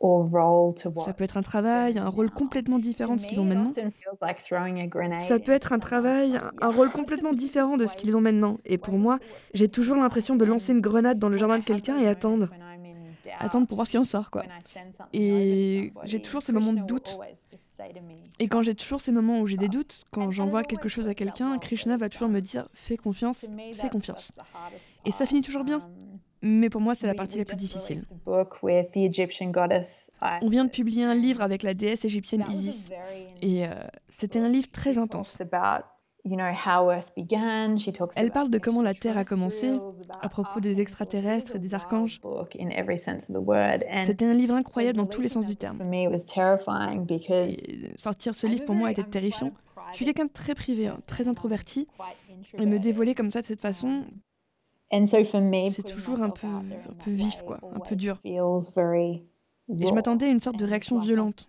[0.02, 3.72] ça peut être un travail, un rôle complètement différent de ce qu'ils ont maintenant.
[5.18, 8.58] Ça peut être un travail, un rôle complètement différent de ce qu'ils ont maintenant.
[8.64, 9.18] Et pour moi,
[9.54, 12.48] j'ai toujours l'impression de lancer une grenade dans le jardin de quelqu'un et attendre.
[13.38, 14.44] Attendre pour voir ce qui en sort, quoi.
[15.12, 17.18] Et j'ai toujours ces moments de doute.
[18.38, 21.14] Et quand j'ai toujours ces moments où j'ai des doutes, quand j'envoie quelque chose à
[21.14, 24.32] quelqu'un, Krishna va toujours me dire fais confiance, fais confiance.
[25.04, 25.82] Et ça finit toujours bien.
[26.46, 28.04] Mais pour moi, c'est la partie la plus difficile.
[30.42, 32.90] On vient de publier un livre avec la déesse égyptienne Isis,
[33.42, 33.70] et euh,
[34.08, 35.38] c'était un livre très intense.
[38.16, 39.78] Elle parle de comment la Terre a commencé,
[40.20, 42.20] à propos des extraterrestres et des archanges.
[44.04, 45.78] C'était un livre incroyable dans tous les sens du terme.
[47.96, 49.52] sortir ce livre pour moi était terrifiant.
[49.92, 51.86] Je suis quelqu'un de très privé, hein, très introverti,
[52.58, 54.04] et me dévoiler comme ça de cette façon,
[54.90, 58.20] c'est toujours un peu, un peu vif, quoi, un peu dur.
[58.24, 61.48] Et je m'attendais à une sorte de réaction violente.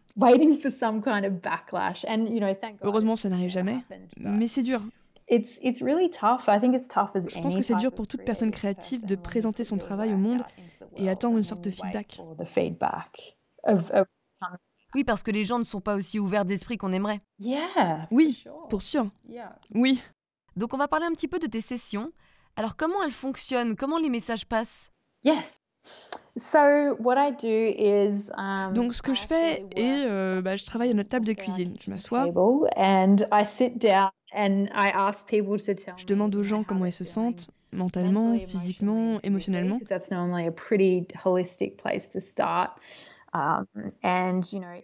[2.81, 3.77] Heureusement, ça n'arrive jamais,
[4.17, 4.81] mais c'est dur.
[5.29, 10.41] Je pense que c'est dur pour toute personne créative de présenter son travail au monde
[10.95, 12.19] et attendre une sorte de feedback.
[14.95, 17.19] Oui, parce que les gens ne sont pas aussi ouverts d'esprit qu'on aimerait.
[18.09, 19.05] Oui, pour sûr.
[19.75, 20.01] Oui.
[20.55, 22.11] Donc on va parler un petit peu de tes sessions.
[22.57, 23.75] Alors comment elles fonctionnent?
[23.75, 24.91] Comment les messages passent?
[25.23, 25.57] Yes.
[28.37, 31.33] Um, Donc ce que je fais est, euh, bah, je travaille à notre table de
[31.33, 31.75] cuisine.
[31.79, 32.25] Je m'assois.
[35.97, 39.79] Je demande aux gens comment ils se sentent mentalement, physiquement, émotionnellement.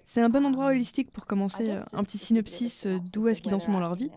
[0.05, 3.55] C'est un bon endroit holistique pour commencer euh, un petit synopsis euh, d'où est-ce qu'ils
[3.55, 4.11] en sont dans leur vie.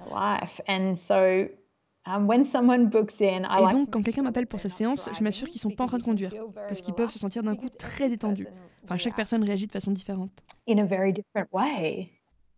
[2.06, 5.84] Um, et donc, quand quelqu'un m'appelle pour sa séance, je m'assure qu'ils ne sont pas
[5.84, 8.46] en train de conduire, parce qu'ils peuvent se sentir d'un coup très détendus.
[8.84, 10.30] Enfin, chaque personne réagit de façon différente.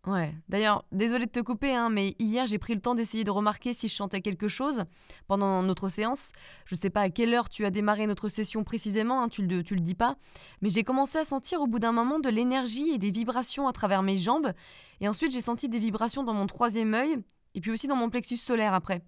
[0.07, 0.33] Ouais.
[0.47, 3.73] D'ailleurs, désolé de te couper, hein, mais hier j'ai pris le temps d'essayer de remarquer
[3.73, 4.85] si je chantais quelque chose
[5.27, 6.31] pendant notre séance.
[6.65, 9.61] Je sais pas à quelle heure tu as démarré notre session précisément, hein, tu, le,
[9.61, 10.15] tu le dis pas,
[10.61, 13.73] mais j'ai commencé à sentir au bout d'un moment de l'énergie et des vibrations à
[13.73, 14.53] travers mes jambes,
[15.01, 17.17] et ensuite j'ai senti des vibrations dans mon troisième œil,
[17.53, 19.01] et puis aussi dans mon plexus solaire après.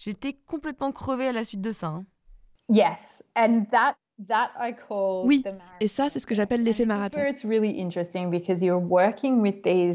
[0.00, 1.88] J'étais complètement crevée à la suite de ça.
[1.88, 2.06] Hein.
[2.70, 3.96] Yes, and that
[5.24, 5.42] oui,
[5.80, 7.20] et ça, c'est ce que j'appelle l'effet marathon.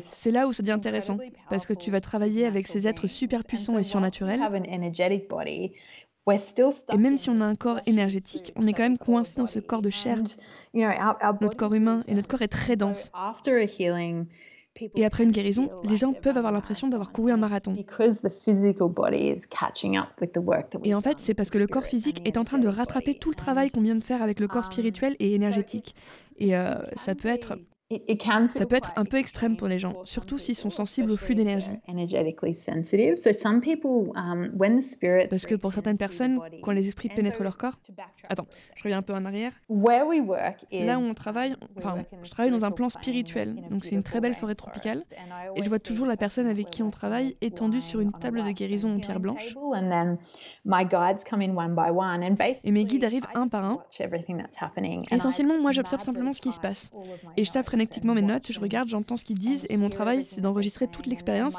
[0.04, 1.18] C'est là où ça devient intéressant,
[1.50, 4.41] parce que tu vas travailler avec ces êtres super puissants et surnaturels.
[6.28, 9.60] Et même si on a un corps énergétique, on est quand même coincé dans ce
[9.60, 10.18] corps de chair.
[10.74, 13.12] Notre corps humain et notre corps est très dense.
[14.96, 17.76] Et après une guérison, les gens peuvent avoir l'impression d'avoir couru un marathon.
[20.84, 23.30] Et en fait, c'est parce que le corps physique est en train de rattraper tout
[23.30, 25.96] le travail qu'on vient de faire avec le corps spirituel et énergétique.
[26.38, 27.58] Et euh, ça peut être
[27.91, 31.36] ça peut être un peu extrême pour les gens, surtout s'ils sont sensibles au flux
[31.36, 31.69] d'énergie.
[31.88, 32.00] Um,
[35.30, 37.80] Parce que pour certaines personnes, quand les esprits pénètrent leur corps...
[38.28, 39.52] Attends, je reviens un peu en arrière.
[40.71, 44.19] Là où on travaille, enfin, je travaille dans un plan spirituel, donc c'est une très
[44.19, 45.04] belle forêt tropicale,
[45.56, 48.52] et je vois toujours la personne avec qui on travaille étendue sur une table de
[48.52, 49.56] guérison en pierre blanche.
[52.63, 53.84] Et mes guides arrivent un par un.
[55.12, 56.91] Essentiellement, moi j'observe simplement ce qui se passe.
[57.38, 60.24] Et je tape frénétiquement mes notes, je regarde, j'entends ce qu'ils disent et mon travail
[60.24, 61.56] c'est d'enregistrer toute l'expérience.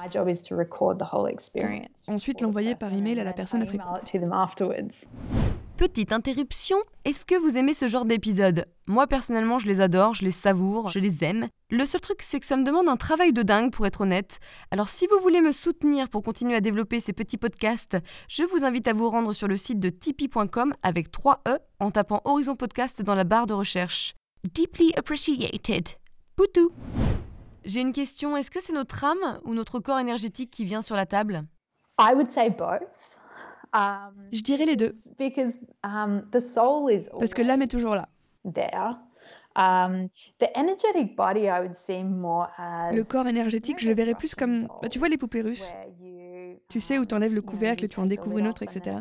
[2.06, 3.76] Ensuite l'envoyer par email à la personne après
[5.76, 8.64] Petite interruption, est-ce que vous aimez ce genre d'épisode?
[8.88, 11.48] Moi personnellement je les adore, je les savoure, je les aime.
[11.68, 14.38] Le seul truc c'est que ça me demande un travail de dingue pour être honnête.
[14.70, 17.98] Alors si vous voulez me soutenir pour continuer à développer ces petits podcasts,
[18.30, 21.90] je vous invite à vous rendre sur le site de tipeee.com avec 3 E en
[21.90, 24.14] tapant Horizon Podcast dans la barre de recherche.
[24.54, 25.96] Deeply appreciated.
[26.36, 26.70] Poutou
[27.64, 30.94] J'ai une question, est-ce que c'est notre âme ou notre corps énergétique qui vient sur
[30.94, 31.44] la table?
[31.98, 32.82] I would say both.
[33.72, 34.98] Um, Je dirais les deux.
[35.18, 38.10] Because, um, the soul is Parce que l'âme est toujours là.
[38.44, 38.98] There.
[39.56, 44.14] Um, the energetic body, I would see more as, le corps énergétique, je le verrais
[44.14, 45.72] plus comme, bah, tu vois les poupées russes.
[46.68, 48.96] Tu sais où tu enlèves le couvercle, tu en découvres une autre, etc.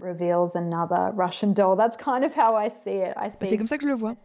[3.40, 4.16] Bah, c'est comme ça que je le vois.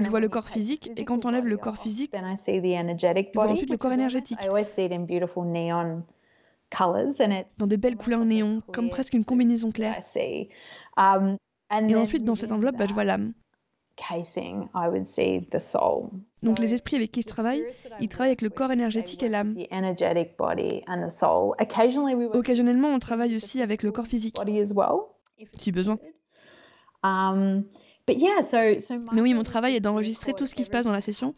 [0.00, 2.12] Je vois le corps physique et quand on enlève le corps physique,
[3.34, 4.38] je vois ensuite le corps énergétique.
[7.58, 9.94] Dans de belles couleurs néon, comme presque une combinaison claire.
[10.96, 11.36] Um,
[11.88, 13.32] et ensuite, dans cette enveloppe, bah, je vois l'âme.
[16.42, 17.62] Donc les esprits avec qui je travaille,
[18.00, 19.54] ils travaillent avec le corps énergétique et l'âme.
[22.34, 24.36] Occasionnellement, on travaille aussi avec le corps physique,
[25.54, 25.98] si besoin.
[27.04, 27.64] Um,
[29.12, 31.34] Mais oui, mon travail est d'enregistrer tout ce qui se passe dans la session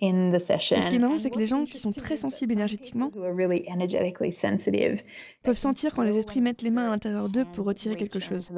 [0.00, 3.10] ce qui est marrant, c'est que les gens qui sont très sensibles énergétiquement
[5.42, 8.50] peuvent sentir quand les esprits mettent les mains à l'intérieur d'eux pour retirer quelque chose.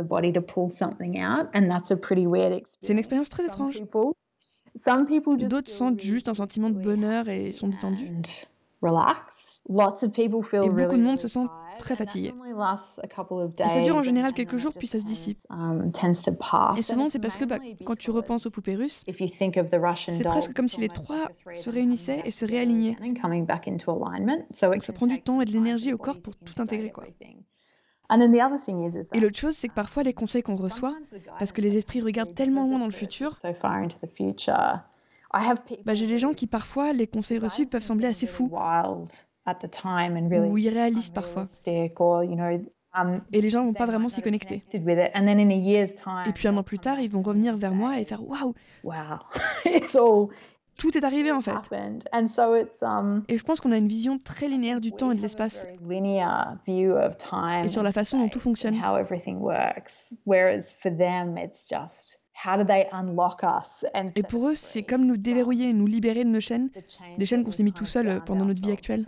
[2.82, 3.82] C'est une expérience très étrange.
[5.36, 8.08] D'autres sentent juste un sentiment de bonheur et sont détendus.
[8.82, 8.86] Et
[10.70, 11.46] beaucoup de monde se sent
[11.82, 12.32] très fatigué.
[13.68, 15.38] Ça dure en général quelques jours, puis ça se dissipe.
[15.50, 15.90] Um,
[16.76, 20.68] Et souvent, c'est parce que bah, quand tu repenses aux poupées russes, c'est presque comme
[20.68, 22.96] si les trois se réunissaient et se réalignaient.
[24.62, 26.90] Donc ça prend du temps et de l'énergie au corps pour tout intégrer.
[26.90, 27.04] Quoi.
[29.14, 30.94] Et l'autre chose, c'est que parfois les conseils qu'on reçoit,
[31.38, 33.36] parce que les esprits regardent tellement loin dans le futur,
[35.84, 38.50] bah, j'ai des gens qui parfois, les conseils reçus peuvent sembler assez fous
[40.50, 41.46] ou irréalistes parfois.
[42.94, 44.62] Um, et les gens vont pas vraiment s'y connecter.
[46.26, 48.54] Et puis un an plus tard, ils vont revenir vers moi et faire waouh,
[50.76, 51.52] tout est arrivé en fait.
[52.82, 55.66] Um, et je pense qu'on a une vision très linéaire du temps et de l'espace.
[57.64, 58.74] Et sur la façon dont tout fonctionne.
[64.16, 66.70] Et pour eux, c'est comme nous déverrouiller, nous libérer de nos chaînes,
[67.18, 69.04] des chaînes qu'on s'est mis tout seul euh, pendant notre vie actuelle.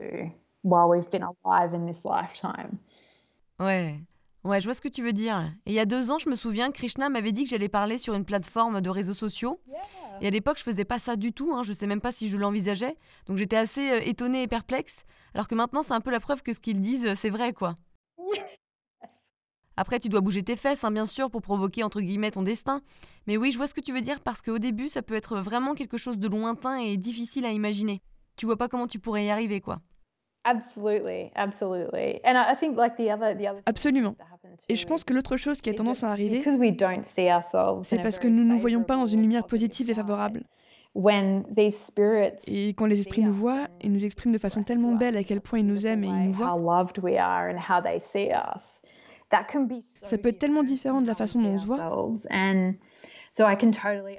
[3.59, 4.01] Ouais.
[4.45, 5.51] Ouais, je vois ce que tu veux dire.
[5.64, 7.97] Et il y a deux ans, je me souviens, Krishna m'avait dit que j'allais parler
[7.97, 9.59] sur une plateforme de réseaux sociaux.
[10.20, 11.53] Et à l'époque, je faisais pas ça du tout.
[11.55, 11.62] Hein.
[11.62, 12.97] Je sais même pas si je l'envisageais.
[13.27, 15.05] Donc j'étais assez euh, étonnée et perplexe.
[15.35, 17.77] Alors que maintenant, c'est un peu la preuve que ce qu'ils disent, c'est vrai, quoi.
[19.77, 22.81] Après, tu dois bouger tes fesses, hein, bien sûr, pour provoquer entre guillemets ton destin.
[23.27, 25.39] Mais oui, je vois ce que tu veux dire parce qu'au début, ça peut être
[25.39, 28.01] vraiment quelque chose de lointain et difficile à imaginer.
[28.37, 29.81] Tu vois pas comment tu pourrais y arriver, quoi.
[33.66, 34.14] Absolument.
[34.68, 36.43] Et je pense que l'autre chose qui a tendance à arriver,
[37.83, 40.43] c'est parce que nous ne nous voyons pas dans une lumière positive et favorable.
[42.47, 45.41] Et quand les esprits nous voient, ils nous expriment de façon tellement belle à quel
[45.41, 46.47] point ils nous aiment et ils nous voient.
[50.05, 51.79] Ça peut être tellement différent de la façon dont on se voit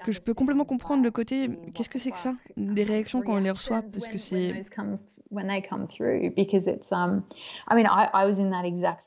[0.03, 3.35] que je peux complètement comprendre le côté qu'est-ce que c'est que ça des réactions quand
[3.35, 4.51] on les reçoit parce que c'est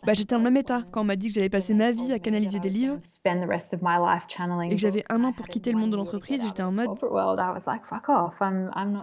[0.06, 2.18] bah, j'étais en même état quand on m'a dit que j'allais passer ma vie à
[2.18, 2.96] canaliser des livres
[4.70, 6.88] et que j'avais un an pour quitter le monde de l'entreprise j'étais en mode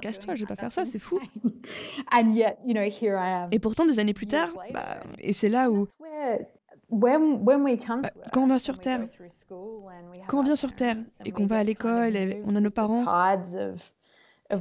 [0.02, 1.20] casse-toi je vais pas faire ça c'est fou.
[3.52, 5.88] et pourtant des années plus tard bah, et c'est là où
[8.32, 9.08] quand on va sur Terre,
[10.28, 13.04] quand on vient sur Terre et qu'on va à l'école, et on a nos parents,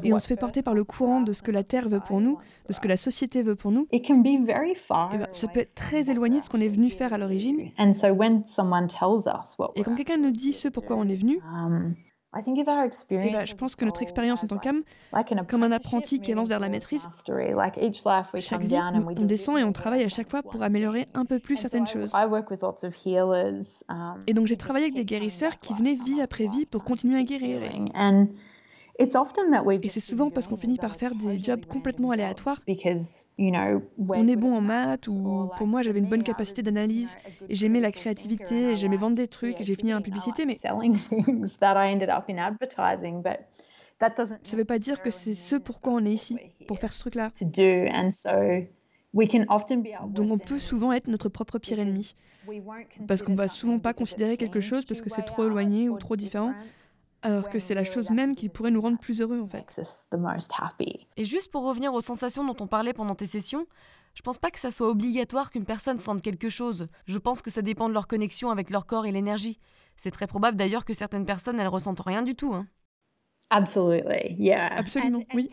[0.03, 2.21] et on se fait porter par le courant de ce que la Terre veut pour
[2.21, 3.87] nous, de ce que la société veut pour nous,
[5.13, 7.71] et ben, ça peut être très éloigné de ce qu'on est venu faire à l'origine.
[9.77, 11.39] Et quand quelqu'un nous dit ce pourquoi on est venu,
[13.29, 14.83] eh ben, je pense que notre expérience en tant qu'âme,
[15.49, 17.07] comme un apprenti qui avance vers la maîtrise,
[18.41, 18.77] chaque vie,
[19.17, 22.13] on descend et on travaille à chaque fois pour améliorer un peu plus certaines choses.
[24.27, 27.23] Et donc j'ai travaillé avec des guérisseurs qui venaient vie après vie pour continuer à
[27.23, 27.61] guérir.
[28.99, 29.09] Et
[29.89, 32.61] c'est souvent parce qu'on finit par faire des jobs complètement aléatoires.
[33.39, 37.17] On est bon en maths ou pour moi j'avais une bonne capacité d'analyse
[37.49, 40.55] et j'aimais la créativité et j'aimais vendre des trucs et j'ai fini en publicité mais
[44.43, 47.01] ça ne veut pas dire que c'est ce pourquoi on est ici, pour faire ce
[47.01, 47.31] truc-là.
[50.09, 52.15] Donc on peut souvent être notre propre pire ennemi.
[53.07, 56.17] Parce qu'on va souvent pas considérer quelque chose parce que c'est trop éloigné ou trop
[56.17, 56.53] différent
[57.25, 59.65] alors que c'est la chose même qui pourrait nous rendre plus heureux en fait.
[61.17, 63.67] Et juste pour revenir aux sensations dont on parlait pendant tes sessions,
[64.15, 66.89] je pense pas que ça soit obligatoire qu'une personne sente quelque chose.
[67.07, 69.59] Je pense que ça dépend de leur connexion avec leur corps et l'énergie.
[69.97, 72.55] C'est très probable d'ailleurs que certaines personnes elles ressentent rien du tout.
[72.55, 72.67] Hein.
[74.77, 75.49] Absolument, oui.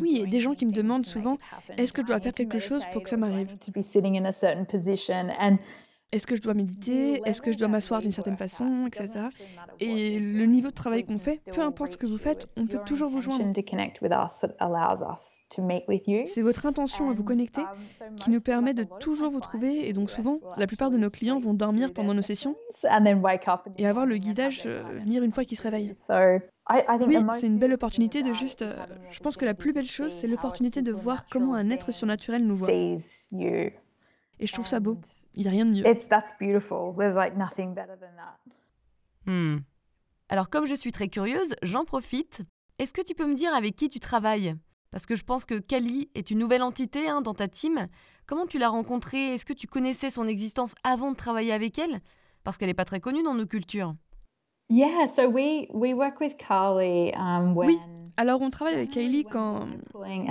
[0.00, 1.38] Oui, et des gens qui me demandent souvent,
[1.76, 3.56] est-ce que je dois faire quelque chose pour que ça m'arrive?
[6.12, 9.08] Est-ce que je dois méditer Est-ce que je dois m'asseoir d'une certaine façon, etc.
[9.80, 12.80] Et le niveau de travail qu'on fait, peu importe ce que vous faites, on peut
[12.84, 13.44] toujours vous joindre.
[16.26, 17.62] C'est votre intention à vous connecter
[18.16, 19.88] qui nous permet de toujours vous trouver.
[19.88, 22.56] Et donc souvent, la plupart de nos clients vont dormir pendant nos sessions
[23.78, 25.92] et avoir le guidage euh, venir une fois qu'ils se réveillent.
[27.06, 28.62] Oui, c'est une belle opportunité de juste...
[28.62, 28.74] Euh,
[29.10, 32.44] je pense que la plus belle chose, c'est l'opportunité de voir comment un être surnaturel
[32.46, 32.68] nous voit.
[34.40, 34.98] Et je trouve ça beau.
[35.34, 35.84] Il n'y a rien de mieux.
[39.26, 39.58] Hmm.
[40.28, 42.42] Alors comme je suis très curieuse, j'en profite.
[42.78, 44.56] Est-ce que tu peux me dire avec qui tu travailles?
[44.90, 47.86] Parce que je pense que Kali est une nouvelle entité hein, dans ta team.
[48.26, 49.34] Comment tu l'as rencontrée?
[49.34, 51.96] Est-ce que tu connaissais son existence avant de travailler avec elle?
[52.44, 53.94] Parce qu'elle n'est pas très connue dans nos cultures.
[54.68, 57.78] Yeah, so we we work with Carly um, when Oui,
[58.16, 60.28] Alors, on travaille avec Kylie quand, en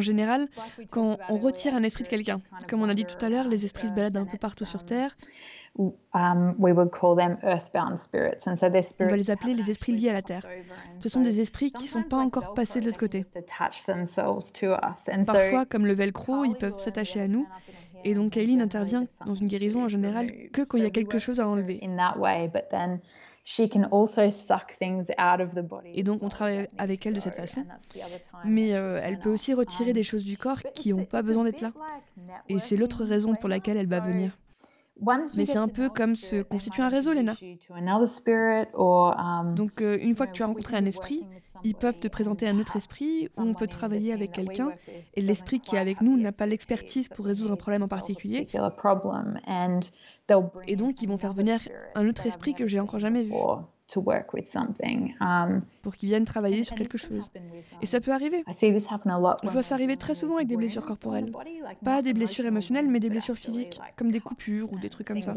[0.00, 0.48] général,
[0.90, 2.38] quand on retire un esprit de quelqu'un.
[2.68, 4.84] Comme on a dit tout à l'heure, les esprits se baladent un peu partout sur
[4.84, 5.16] Terre.
[5.76, 8.46] We would call them earthbound spirits.
[8.46, 10.46] And so they're On va les appeler les esprits liés à la terre.
[11.00, 13.24] Ce sont des esprits qui ne sont pas encore passés de l'autre côté.
[15.26, 17.48] Parfois, comme le velcro, ils peuvent s'attacher à nous.
[18.04, 21.18] Et donc, Kaylee n'intervient dans une guérison en général que quand il y a quelque
[21.18, 21.80] chose à enlever.
[25.94, 27.64] Et donc on travaille avec elle de cette façon.
[28.44, 31.60] Mais euh, elle peut aussi retirer des choses du corps qui n'ont pas besoin d'être
[31.60, 31.72] là.
[32.48, 34.36] Et c'est l'autre raison pour laquelle elle va venir.
[35.36, 37.34] Mais c'est un peu comme se constituer un réseau, Lena.
[38.74, 41.26] Um, Donc, euh, une fois que tu as rencontré un esprit,
[41.64, 44.70] ils peuvent te présenter un autre esprit où on peut travailler avec quelqu'un
[45.14, 48.46] et l'esprit qui est avec nous n'a pas l'expertise pour résoudre un problème en particulier.
[50.66, 51.60] Et donc, ils vont faire venir
[51.94, 53.32] un autre esprit que j'ai encore jamais vu.
[55.20, 57.30] Um, pour qu'ils viennent travailler sur quelque chose.
[57.82, 58.42] Et ça peut arriver.
[58.46, 61.30] Je vois ça arriver très souvent avec des blessures corporelles.
[61.84, 65.20] Pas des blessures émotionnelles, mais des blessures physiques, comme des coupures ou des trucs comme
[65.20, 65.32] ça.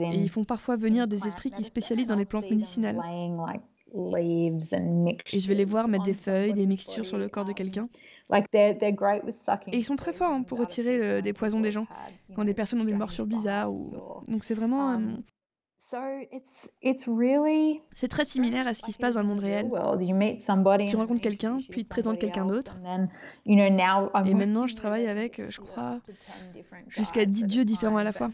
[0.00, 3.00] Et ils font parfois venir des esprits qui spécialisent dans les plantes médicinales.
[5.32, 7.88] Et je vais les voir mettre des feuilles, des mixtures sur le corps de quelqu'un.
[9.72, 11.86] Et ils sont très forts hein, pour retirer euh, des poisons des gens
[12.34, 13.72] quand des personnes ont des morsures bizarres.
[13.72, 13.92] Ou...
[14.26, 14.90] Donc c'est vraiment.
[14.90, 15.22] Um,
[17.94, 19.70] c'est très similaire à ce qui se passe dans le monde réel.
[20.86, 22.78] Tu rencontres quelqu'un, puis te présente quelqu'un d'autre.
[24.26, 26.00] Et maintenant, je travaille avec, je crois,
[26.88, 28.30] jusqu'à 10 dieux différents à la fois.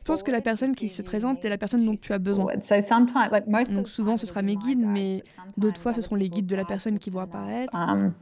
[0.00, 2.52] Je pense que la personne qui se présente est la personne dont tu as besoin.
[3.74, 5.22] Donc souvent ce sera mes guides, mais
[5.56, 7.74] d'autres fois ce seront les guides de la personne qui vont apparaître.
[7.76, 8.12] Um,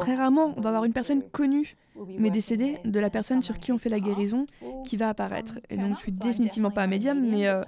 [0.00, 1.76] Très rarement, on va avoir une personne connue,
[2.18, 4.46] mais décédée, de la personne sur qui on fait la guérison,
[4.84, 5.54] qui va apparaître.
[5.70, 7.60] Et donc je suis définitivement pas un médium, mais euh,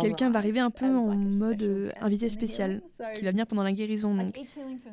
[0.00, 2.82] quelqu'un va arriver un peu en mode euh, invité spécial,
[3.14, 4.14] qui va venir pendant la guérison.
[4.14, 4.38] Donc,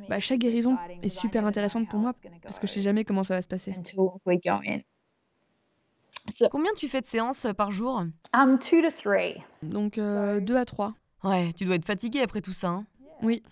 [0.10, 3.36] bah, chaque guérison est super intéressante pour moi parce que je sais jamais comment ça
[3.36, 3.76] va se passer.
[6.51, 8.04] Combien tu fais de séances par jour?
[9.62, 10.93] Donc euh, deux à trois.
[11.24, 12.70] Ouais, tu dois être fatigué après tout ça.
[12.70, 12.86] Hein
[13.22, 13.43] oui.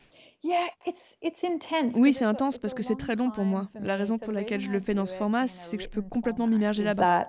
[1.95, 3.69] Oui, c'est intense parce que c'est très long pour moi.
[3.75, 6.47] La raison pour laquelle je le fais dans ce format, c'est que je peux complètement
[6.47, 7.27] m'immerger là-bas.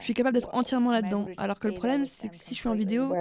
[0.00, 1.26] Je suis capable d'être entièrement là-dedans.
[1.36, 3.12] Alors que le problème, c'est que si je suis en vidéo,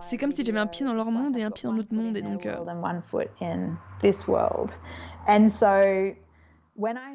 [0.00, 2.16] c'est comme si j'avais un pied dans leur monde et un pied dans l'autre monde.
[2.16, 2.56] Et donc, euh,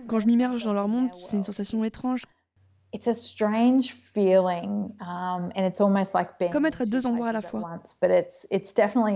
[0.07, 2.23] quand je m'immerge dans leur monde, c'est une sensation étrange.
[6.49, 7.79] Comme être à deux endroits à la fois.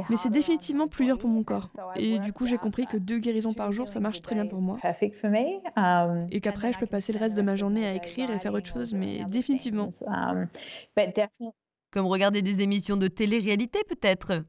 [0.10, 1.70] Mais c'est définitivement plus dur pour mon corps.
[1.96, 4.62] Et du coup, j'ai compris que deux guérisons par jour, ça marche très bien pour
[4.62, 4.78] moi.
[5.76, 8.54] Um, et qu'après, je peux passer le reste de ma journée à écrire et faire
[8.54, 9.90] autre chose, mais définitivement.
[11.94, 14.42] Comme regarder des émissions de télé-réalité, peut-être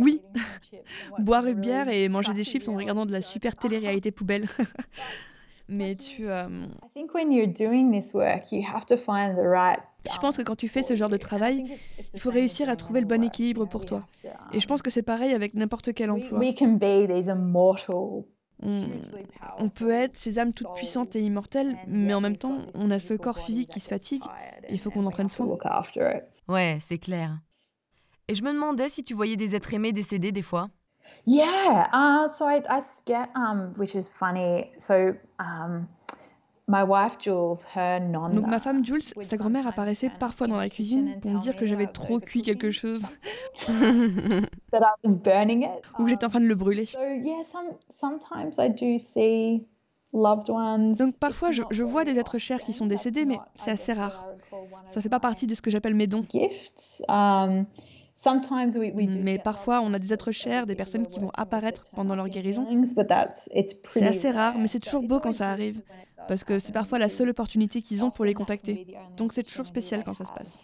[0.00, 0.22] Oui,
[1.18, 4.46] boire une bière et manger des chips en regardant de la super télé-réalité poubelle.
[5.68, 6.30] Mais tu.
[6.30, 6.66] Euh,
[10.10, 11.64] je pense que quand tu fais ce genre de travail,
[12.14, 14.06] il faut réussir à trouver le bon équilibre pour toi.
[14.52, 16.38] Et je pense que c'est pareil avec n'importe quel emploi.
[18.62, 22.98] On, peut être ces âmes toutes puissantes et immortelles, mais en même temps, on a
[22.98, 24.22] ce corps physique qui se fatigue.
[24.68, 25.46] Et il faut qu'on en prenne soin.
[26.48, 27.38] Ouais, c'est clair.
[28.28, 30.68] Et je me demandais si tu voyais des êtres aimés décédés des fois.
[31.26, 34.70] Yeah, uh, so I, I get, um, which is funny.
[34.78, 35.88] So, um,
[36.68, 41.64] Donc ma femme Jules, sa grand-mère apparaissait parfois dans la cuisine pour me dire que
[41.66, 43.02] j'avais trop cuit quelque chose.
[43.66, 45.70] that I was burning it.
[45.98, 46.86] Ou que j'étais en train de le brûler.
[46.86, 49.64] So yeah, some, sometimes I do see
[50.12, 50.94] loved ones.
[50.98, 54.26] Donc parfois je, je vois des êtres chers qui sont décédés, mais c'est assez rare.
[54.92, 56.24] Ça fait pas partie de ce que j'appelle mes dons.
[59.22, 62.66] Mais parfois, on a des êtres chers, des personnes qui vont apparaître pendant leur guérison.
[63.90, 65.82] C'est assez rare, mais c'est toujours beau quand ça arrive,
[66.28, 68.86] parce que c'est parfois la seule opportunité qu'ils ont pour les contacter.
[69.16, 70.58] Donc c'est toujours spécial quand ça se passe.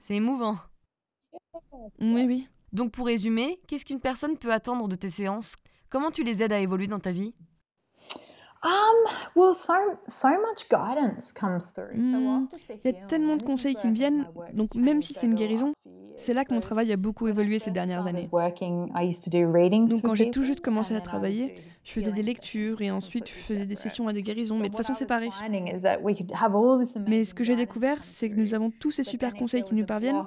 [0.00, 0.56] C'est émouvant.
[2.00, 2.48] Oui, oui.
[2.72, 5.54] Donc pour résumer, qu'est-ce qu'une personne peut attendre de tes séances?
[5.88, 7.34] Comment tu les aides à évoluer dans ta vie?
[8.64, 9.40] Um,
[12.70, 15.72] il y a tellement de conseils qui me viennent, donc même si c'est une guérison,
[16.16, 18.28] C'est là que mon travail a beaucoup évolué ces dernières années.
[19.86, 21.54] Donc quand j'ai tout juste commencé à travailler,
[21.84, 24.74] je faisais des lectures et ensuite je faisais des sessions à de guérison, mais de
[24.74, 25.30] façon séparée.
[27.06, 29.86] Mais ce que j'ai découvert, c'est que nous avons tous ces super conseils qui nous
[29.86, 30.22] parviennent.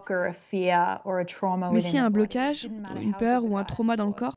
[1.74, 2.70] Mais s'il y a un blocage,
[3.02, 4.34] une peur ou un trauma dans le corps,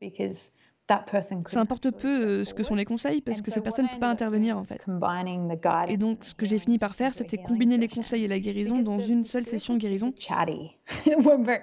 [1.48, 4.00] ça importe peu euh, ce que sont les conseils parce que cette personne ne peut
[4.00, 4.84] pas intervenir en fait.
[5.90, 8.78] Et donc ce que j'ai fini par faire, c'était combiner les conseils et la guérison
[8.78, 10.12] dans une seule session de guérison.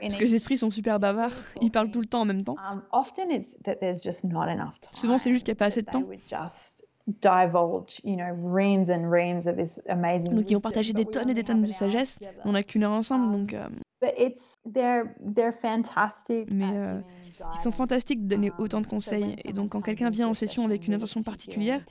[0.02, 2.56] Parce que les esprits sont super bavards, ils parlent tout le temps en même temps.
[2.72, 2.82] Um,
[4.92, 6.04] Souvent c'est juste qu'il n'y a pas assez de temps.
[10.30, 12.20] Donc ils ont partagé des tonnes et des tonnes de sagesse.
[12.46, 13.54] On n'a qu'une heure ensemble, donc.
[13.54, 13.68] Euh,
[16.50, 17.00] Mais euh,
[17.56, 19.36] ils sont fantastiques de donner autant de conseils.
[19.46, 21.82] Et donc, quand quelqu'un vient en session avec une intention particulière,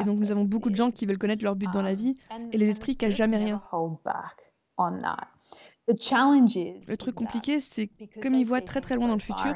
[0.00, 2.14] et donc nous avons beaucoup de gens qui veulent connaître leur but dans la vie,
[2.52, 3.62] et les esprits cachent jamais rien.
[6.86, 7.90] Le truc compliqué, c'est
[8.22, 9.54] comme ils voient très très loin dans le futur,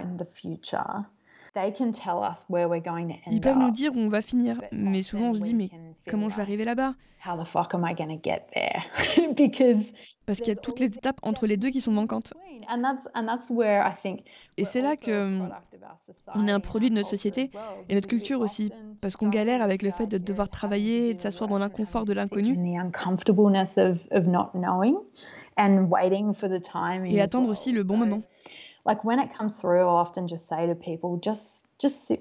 [3.30, 5.70] ils peuvent nous dire où on va finir, mais souvent on se dit mais
[6.06, 6.94] comment je vais arriver là-bas?
[10.27, 12.35] Parce qu'il y a toutes les étapes entre les deux qui sont manquantes.
[14.57, 15.39] Et c'est là que
[16.35, 17.51] on est un produit de notre société
[17.89, 21.20] et notre culture aussi, parce qu'on galère avec le fait de devoir travailler et de
[21.22, 22.57] s'asseoir dans l'inconfort de l'inconnu.
[27.07, 28.20] Et attendre aussi le bon moment.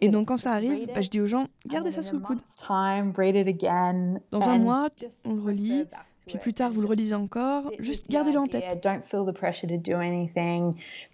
[0.01, 2.41] Et donc quand ça arrive, bah, je dis aux gens, gardez ça sous le coude.
[4.31, 4.89] Dans un mois,
[5.25, 5.85] on le relit,
[6.25, 7.71] puis plus tard, vous le relisez encore.
[7.79, 8.83] Juste gardez-le en tête.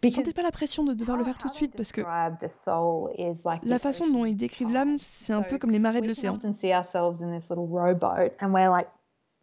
[0.03, 2.01] Ne sentez pas la pression de devoir le faire tout de suite parce que
[3.64, 6.38] la façon dont ils décrivent l'âme, c'est un peu comme les marées de l'océan.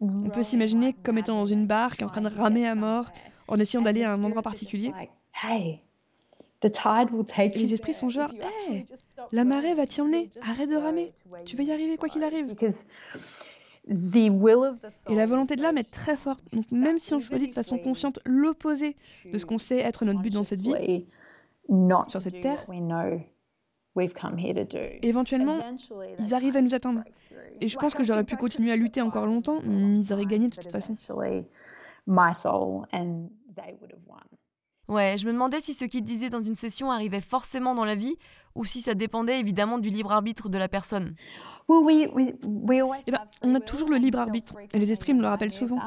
[0.00, 3.10] On peut s'imaginer comme étant dans une barque en train de ramer à mort
[3.48, 4.92] en essayant d'aller à un endroit particulier.
[7.40, 8.32] Et les esprits sont genre,
[8.70, 8.86] hé,
[9.32, 11.12] la marée va t'y emmener, arrête de ramer,
[11.44, 12.54] tu vas y arriver quoi qu'il arrive.
[15.08, 16.44] Et la volonté de l'âme est très forte.
[16.52, 18.96] Donc même si on choisit de façon consciente l'opposé
[19.32, 20.74] de ce qu'on sait être notre but dans cette vie,
[22.08, 22.64] sur cette terre,
[25.02, 25.58] éventuellement,
[26.18, 27.02] ils arrivent à nous atteindre.
[27.60, 30.48] Et je pense que j'aurais pu continuer à lutter encore longtemps, mais ils auraient gagné
[30.48, 30.96] de toute façon.
[34.88, 37.94] Ouais, je me demandais si ce qu'ils disaient dans une session arrivait forcément dans la
[37.94, 38.16] vie
[38.54, 41.14] ou si ça dépendait évidemment du libre arbitre de la personne.
[43.06, 45.78] Eh ben, on a toujours le libre arbitre, et les esprits me le rappellent souvent.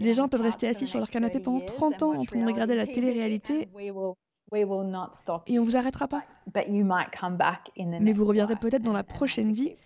[0.00, 2.74] Les gens peuvent rester assis sur leur canapé pendant 30 ans en train de regarder
[2.74, 3.68] la télé-réalité.
[5.46, 6.22] et on vous arrêtera pas.
[8.00, 9.76] Mais vous reviendrez peut-être dans la prochaine vie.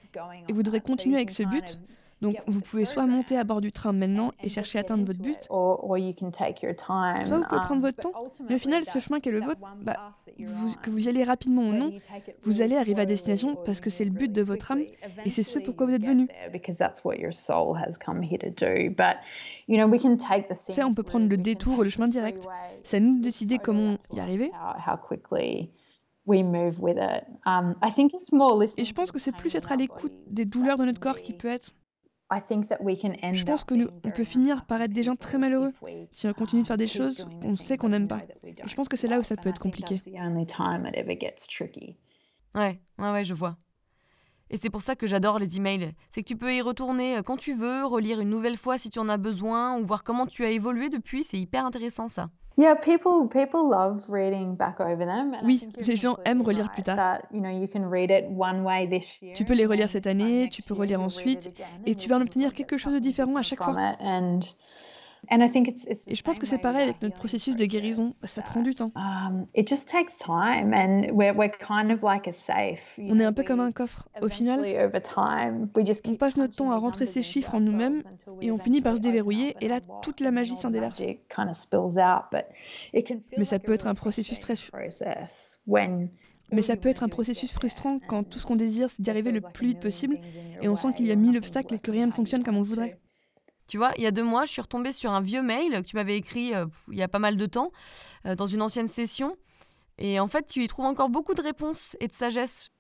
[0.49, 1.79] et vous devrez continuer avec ce but
[2.25, 5.21] donc vous pouvez soit monter à bord du train maintenant et chercher à atteindre votre
[5.21, 5.39] but,
[7.27, 8.13] soit vous pouvez prendre votre temps,
[8.49, 10.15] mais au final ce chemin qui est le vôtre, bah,
[10.83, 11.93] que vous y allez rapidement ou non,
[12.43, 14.83] vous allez arriver à destination parce que c'est le but de votre âme
[15.25, 16.29] et c'est ce pourquoi vous êtes venu.
[20.55, 22.47] Ça, on peut prendre le détour ou le chemin direct.
[22.83, 24.51] C'est à nous de décider comment y arriver.
[26.27, 27.75] Um,
[28.77, 31.35] et je pense que c'est plus être à l'écoute des douleurs de notre corps qui
[31.35, 31.73] peut être
[33.35, 35.73] je pense que nous, on peut finir par être des gens très malheureux
[36.11, 38.23] si on continue de faire des choses qu'on sait qu'on n'aime pas.
[38.43, 40.01] Et je pense que c'est là où ça peut être compliqué.
[42.55, 43.57] Ouais, ouais, ouais, je vois.
[44.51, 45.95] Et c'est pour ça que j'adore les emails.
[46.11, 48.91] C'est que tu peux y retourner euh, quand tu veux, relire une nouvelle fois si
[48.91, 51.25] tu en as besoin, ou voir comment tu as évolué depuis.
[51.25, 52.31] C'est hyper intéressant ça.
[55.45, 56.97] Oui, les gens aiment relire plus tard.
[59.35, 61.53] Tu peux les relire cette année, tu peux relire ensuite,
[61.85, 63.75] et tu vas en obtenir quelque chose de différent à chaque fois.
[66.07, 68.91] Et je pense que c'est pareil avec notre processus de guérison, ça prend du temps.
[72.99, 74.09] On est un peu comme un coffre.
[74.21, 74.65] Au final,
[76.07, 78.03] on passe notre temps à rentrer ces chiffres en nous-mêmes
[78.41, 81.03] et on finit par se déverrouiller et là, toute la magie s'en déverse.
[83.37, 84.55] Mais ça peut être un processus très...
[86.53, 89.33] Mais ça peut être un processus frustrant quand tout ce qu'on désire, c'est d'y arriver
[89.33, 90.19] le plus vite possible
[90.61, 92.61] et on sent qu'il y a mille obstacles et que rien ne fonctionne comme on
[92.61, 92.99] le voudrait.
[93.67, 95.87] Tu vois, il y a deux mois, je suis retombée sur un vieux mail que
[95.87, 97.73] tu m'avais écrit euh, il y a pas mal de temps,
[98.27, 99.37] euh, dans une ancienne session.
[99.99, 102.71] Et en fait, tu y trouves encore beaucoup de réponses et de sagesse.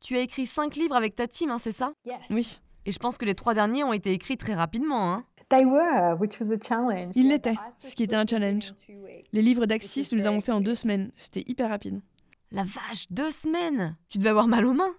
[0.00, 1.92] Tu as écrit cinq livres avec ta team, hein, c'est ça?
[2.30, 2.60] Oui.
[2.86, 5.12] Et je pense que les trois derniers ont été écrits très rapidement.
[5.12, 5.24] Hein.
[7.14, 8.74] Ils l'étaient, ce qui était un challenge.
[9.32, 11.12] Les livres d'Axis, nous les avons fait en deux semaines.
[11.16, 12.00] C'était hyper rapide.
[12.50, 14.94] La vache, deux semaines Tu devais avoir mal aux mains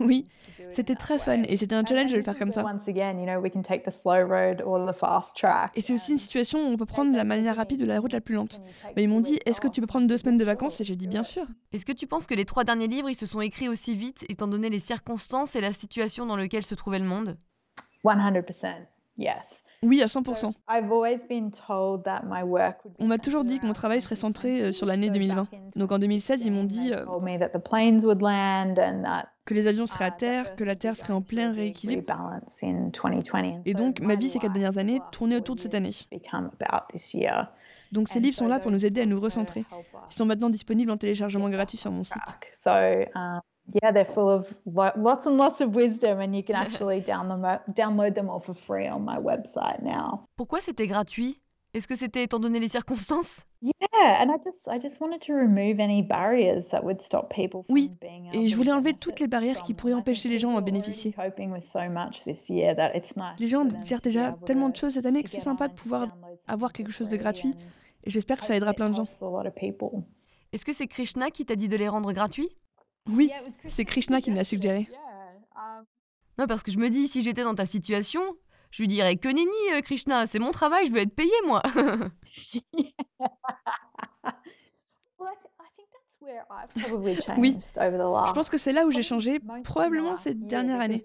[0.00, 0.28] Oui,
[0.72, 2.62] c'était très fun et c'était un challenge de le faire comme ça.
[5.74, 8.12] Et c'est aussi une situation où on peut prendre la manière rapide ou la route
[8.12, 8.60] la plus lente.
[8.94, 10.80] Mais ils m'ont dit, est-ce que tu peux prendre deux semaines de vacances?
[10.80, 11.46] Et j'ai dit, bien sûr.
[11.72, 14.24] Est-ce que tu penses que les trois derniers livres, ils se sont écrits aussi vite,
[14.28, 17.36] étant donné les circonstances et la situation dans laquelle se trouvait le monde?
[18.04, 18.86] 100%,
[19.18, 19.62] yes.
[19.82, 20.52] Oui, à 100%.
[22.98, 25.48] On m'a toujours dit que mon travail serait centré euh, sur l'année 2020.
[25.76, 27.04] Donc en 2016, ils m'ont dit euh,
[29.44, 32.02] que les avions seraient à terre, que la Terre serait en plein rééquilibre.
[33.64, 35.90] Et donc ma vie ces quatre dernières années tournait autour de cette année.
[37.92, 39.64] Donc ces livres sont là pour nous aider à nous recentrer.
[40.10, 42.16] Ils sont maintenant disponibles en téléchargement gratuit sur mon site.
[43.74, 47.60] Yeah, they're full of lo- lots and lots of wisdom, and you can actually download,
[47.74, 50.24] download them all for free on my website now.
[50.36, 51.40] Pourquoi c'était gratuit?
[51.74, 53.44] Est-ce que c'était étant donné les circonstances?
[53.60, 53.74] Yeah,
[54.22, 57.74] and I just I just wanted to remove any barriers that would stop people from
[57.74, 60.62] Oui, being et je voulais enlever toutes les barrières qui pourraient empêcher les gens d'en
[60.62, 61.14] bénéficier.
[63.38, 66.08] Les gens gèrent déjà tellement de choses cette année que c'est sympa de pouvoir
[66.46, 67.54] avoir quelque chose de gratuit.
[68.04, 69.08] Et j'espère que ça aidera plein de gens.
[70.52, 72.50] Est-ce que c'est Krishna qui t'a dit de les rendre gratuits?
[73.08, 73.30] Oui,
[73.68, 74.88] c'est Krishna qui me l'a suggéré.
[75.56, 75.84] Um,
[76.38, 78.20] Non, parce que je me dis, si j'étais dans ta situation,
[78.70, 81.62] je lui dirais que nenni, euh, Krishna, c'est mon travail, je veux être payé, moi.
[85.18, 88.28] Well, I, th- I think that's where I've probably changed Oui, over the last.
[88.28, 91.04] Je pense que c'est là où j'ai changé, probablement cette year, dernière année.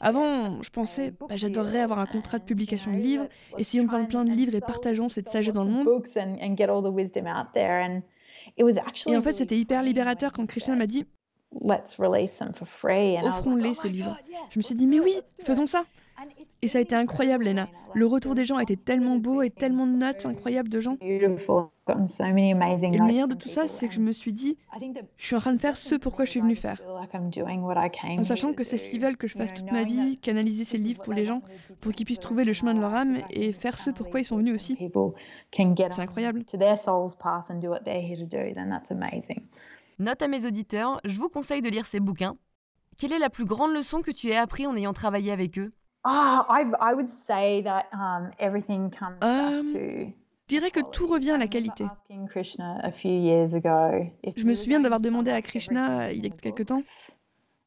[0.00, 4.08] Avant, je pensais, bah, j'adorerais avoir un contrat de publication de livres, essayons de vendre
[4.08, 5.86] plein de livres et partageons cette sagesse dans le monde.
[9.06, 11.06] Et en fait, c'était hyper libérateur quand Krishna m'a dit
[13.24, 14.16] offrons-les ces livres.
[14.50, 15.84] Je me suis dit, mais oui, faisons ça.
[16.62, 17.68] Et ça a été incroyable, Lena.
[17.94, 20.96] Le retour des gens a été tellement beau et tellement de notes incroyables de gens.
[21.00, 24.58] Et le meilleur de tout ça, c'est que je me suis dit,
[25.16, 26.80] je suis en train de faire ce pourquoi je suis venue faire.
[28.18, 30.78] En sachant que c'est ce qu'ils veulent que je fasse toute ma vie, canaliser ces
[30.78, 31.42] livres pour les gens,
[31.80, 34.36] pour qu'ils puissent trouver le chemin de leur âme et faire ce pourquoi ils sont
[34.36, 34.76] venus aussi.
[35.52, 36.44] C'est incroyable.
[39.98, 42.36] Note à mes auditeurs, je vous conseille de lire ces bouquins.
[42.96, 45.70] Quelle est la plus grande leçon que tu aies appris en ayant travaillé avec eux?
[46.04, 50.12] Ah, I, I would say that um, everything comes back to
[50.50, 51.84] Je dirais que tout revient à la qualité.
[52.08, 52.16] Je
[54.44, 56.80] me souviens d'avoir demandé à Krishna il y a in quelque temps,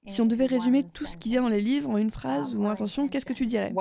[0.05, 2.53] si on devait résumer tout ce qu'il y a dans les livres en une phrase
[2.55, 3.73] ou intention, qu'est-ce que tu dirais?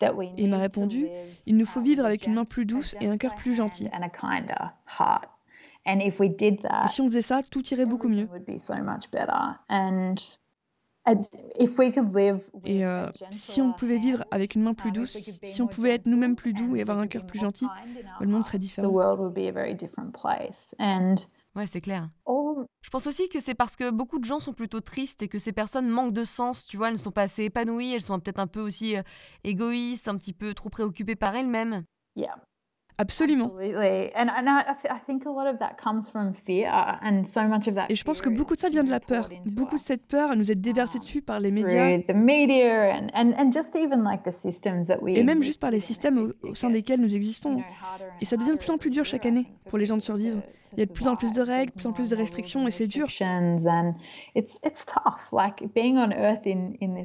[0.00, 0.06] Et
[0.38, 1.06] il m'a répondu,
[1.46, 3.84] il nous faut um, vivre avec une main plus douce et un cœur plus gentil.
[3.84, 3.90] Et
[6.88, 8.28] si on faisait ça, tout irait beaucoup mieux.
[12.64, 15.46] Et euh, si on pouvait vivre avec une main plus if douce, we could be
[15.46, 17.66] si on pouvait être nous-mêmes plus doux et avoir un cœur plus gentil,
[18.20, 18.88] le monde serait différent.
[18.88, 20.74] world would be a very different place.
[20.78, 21.16] And
[21.54, 22.08] Ouais, c'est clair.
[22.26, 25.38] Je pense aussi que c'est parce que beaucoup de gens sont plutôt tristes et que
[25.38, 28.18] ces personnes manquent de sens, tu vois, elles ne sont pas assez épanouies, elles sont
[28.18, 29.02] peut-être un peu aussi euh,
[29.44, 31.84] égoïstes, un petit peu trop préoccupées par elles-mêmes.
[32.16, 32.34] yeah,
[33.02, 33.46] Absolument.
[33.46, 34.12] absolutely.
[34.14, 36.70] And and I, I th- I think a lot of that comes from fear,
[37.02, 37.86] and so much of that.
[37.88, 39.28] Et je pense que beaucoup de ça vient de la peur.
[39.44, 41.88] Beaucoup de cette peur nous est déversée um, dessus par les médias
[45.06, 47.60] et même juste par les systèmes au, au sein desquels nous existons.
[48.20, 50.40] Et ça devient de plus en plus dur chaque année pour les gens de survivre.
[50.72, 52.66] Il y a de plus en plus de règles, de plus en plus de restrictions
[52.66, 53.08] et c'est dur.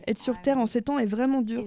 [0.08, 1.66] Être sur Terre en ces temps est vraiment dur.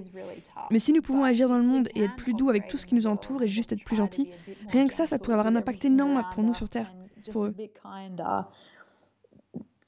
[0.71, 2.49] Mais si nous pouvons But agir dans le if we monde et être plus doux
[2.49, 4.07] avec tout ce qui the nous world entoure and et juste just être plus try
[4.07, 6.23] to gentil, be a bit more rien que ça, ça pourrait avoir un impact énorme
[6.33, 6.91] pour nous us sur Terre,
[7.31, 7.51] pour eux.
[7.51, 8.45] bit kinder,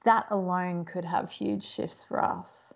[0.04, 2.74] that alone could have huge shifts for us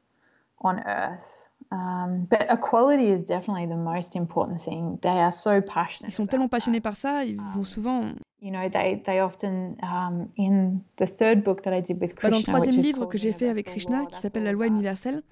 [0.62, 1.37] on Earth.
[1.72, 4.98] Um, but equality is definitely the most important thing.
[5.02, 6.12] They are so passionate.
[6.12, 8.04] Ils sont tellement passionnés par ça, ils vont souvent...
[8.40, 12.30] You know, they they often um, in the third book that I did with Bah,
[12.30, 15.24] dans le Krishna, troisième livre que j'ai fait avec Krishna, qui s'appelle La loi universelle,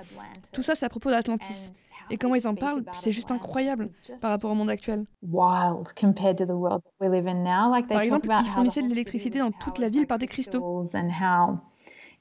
[0.52, 1.72] tout ça, c'est à propos d'Atlantis.
[2.10, 3.90] Et comment ils en parlent, c'est juste incroyable
[4.22, 5.06] par rapport au monde actuel.
[5.24, 7.72] wild compared to the world that we live in now.
[7.72, 10.82] Like they Par exemple, ils fournissaient de l'électricité dans toute la ville par des cristaux.
[10.82, 11.60] crystals and how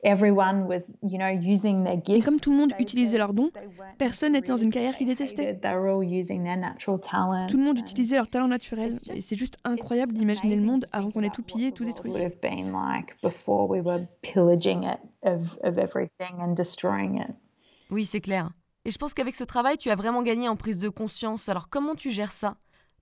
[0.04, 2.24] Et gifts.
[2.24, 3.50] comme tout le monde utilisait leurs dons,
[3.98, 5.52] personne n'était dans une carrière qu'ils détestaient.
[5.54, 7.46] hated- They were all using their natural talents.
[7.46, 8.98] Tout le monde utilisait leur talent naturel.
[9.14, 12.10] Et c'est juste incroyable d'imaginer le monde avant qu'on ait tout pillé, tout détruit.
[12.12, 17.34] would have been like before we were pillaging it of, of everything and destroying it.
[17.90, 18.50] Oui, c'est clair.
[18.84, 21.48] Et je pense qu'avec ce travail, tu as vraiment gagné en prise de conscience.
[21.48, 22.56] Alors comment tu gères ça?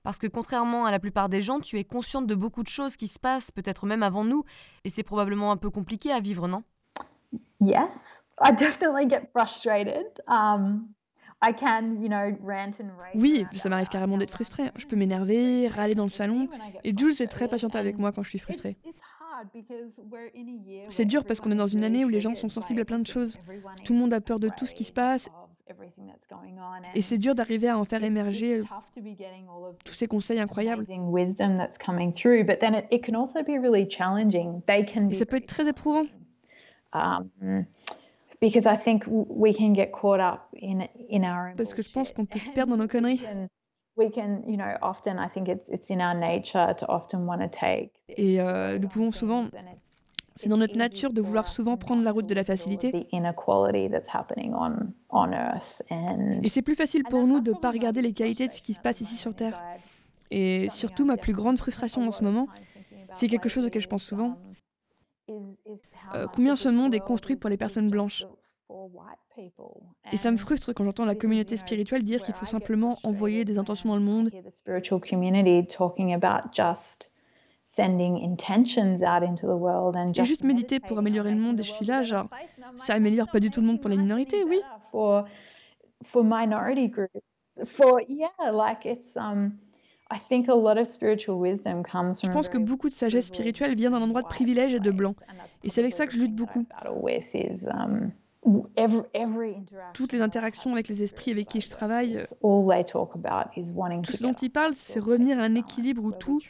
[0.05, 2.97] Parce que contrairement à la plupart des gens, tu es consciente de beaucoup de choses
[2.97, 4.43] qui se passent, peut-être même avant nous,
[4.85, 6.63] et c'est probablement un peu compliqué à vivre, non?
[7.63, 10.21] Yes, I definitely get frustrated.
[10.27, 10.89] Um,
[13.15, 14.71] Oui, ça m'arrive carrément d'être frustrée.
[14.77, 16.49] Je peux m'énerver, râler dans le salon.
[16.85, 18.77] Et Jules est très patiente avec moi quand je suis frustrée.
[20.89, 22.99] C'est dur parce qu'on est dans une année où les gens sont sensibles à plein
[22.99, 23.39] de choses.
[23.85, 25.29] Tout le monde a peur de tout ce qui se passe.
[26.95, 30.85] Et c'est dur d'arriver à en faire émerger euh, tous ces conseils incroyables.
[35.11, 36.05] Et ça peut être très éprouvant.
[41.57, 43.23] Parce que je pense qu'on peut se perdre dans nos conneries.
[48.09, 49.47] Et euh, nous pouvons souvent,
[50.35, 53.07] c'est dans notre nature de vouloir souvent prendre la route de la facilité.
[56.43, 58.73] Et c'est plus facile pour nous de ne pas regarder les qualités de ce qui
[58.75, 59.61] se passe ici sur Terre.
[60.31, 62.49] Et surtout, ma plus grande frustration en ce moment,
[63.15, 64.39] c'est quelque chose auquel je pense souvent.
[66.15, 68.27] Euh, combien ce monde est construit pour les personnes blanches
[70.13, 73.59] et ça me frustre quand j'entends la communauté spirituelle dire qu'il faut simplement envoyer des
[73.59, 74.31] intentions dans le monde.
[80.23, 82.29] Et juste méditer pour améliorer le monde et je suis là, genre,
[82.77, 84.61] ça améliore pas du tout le monde pour les minorités, oui.
[92.27, 95.15] Je pense que beaucoup de sagesse spirituelle vient d'un endroit de privilège et de blanc.
[95.65, 96.67] Et c'est avec ça que je lutte beaucoup.
[99.95, 102.19] Toutes les interactions avec les esprits avec qui je travaille,
[104.03, 106.41] tout ce dont ils parlent, c'est revenir à un équilibre où tout,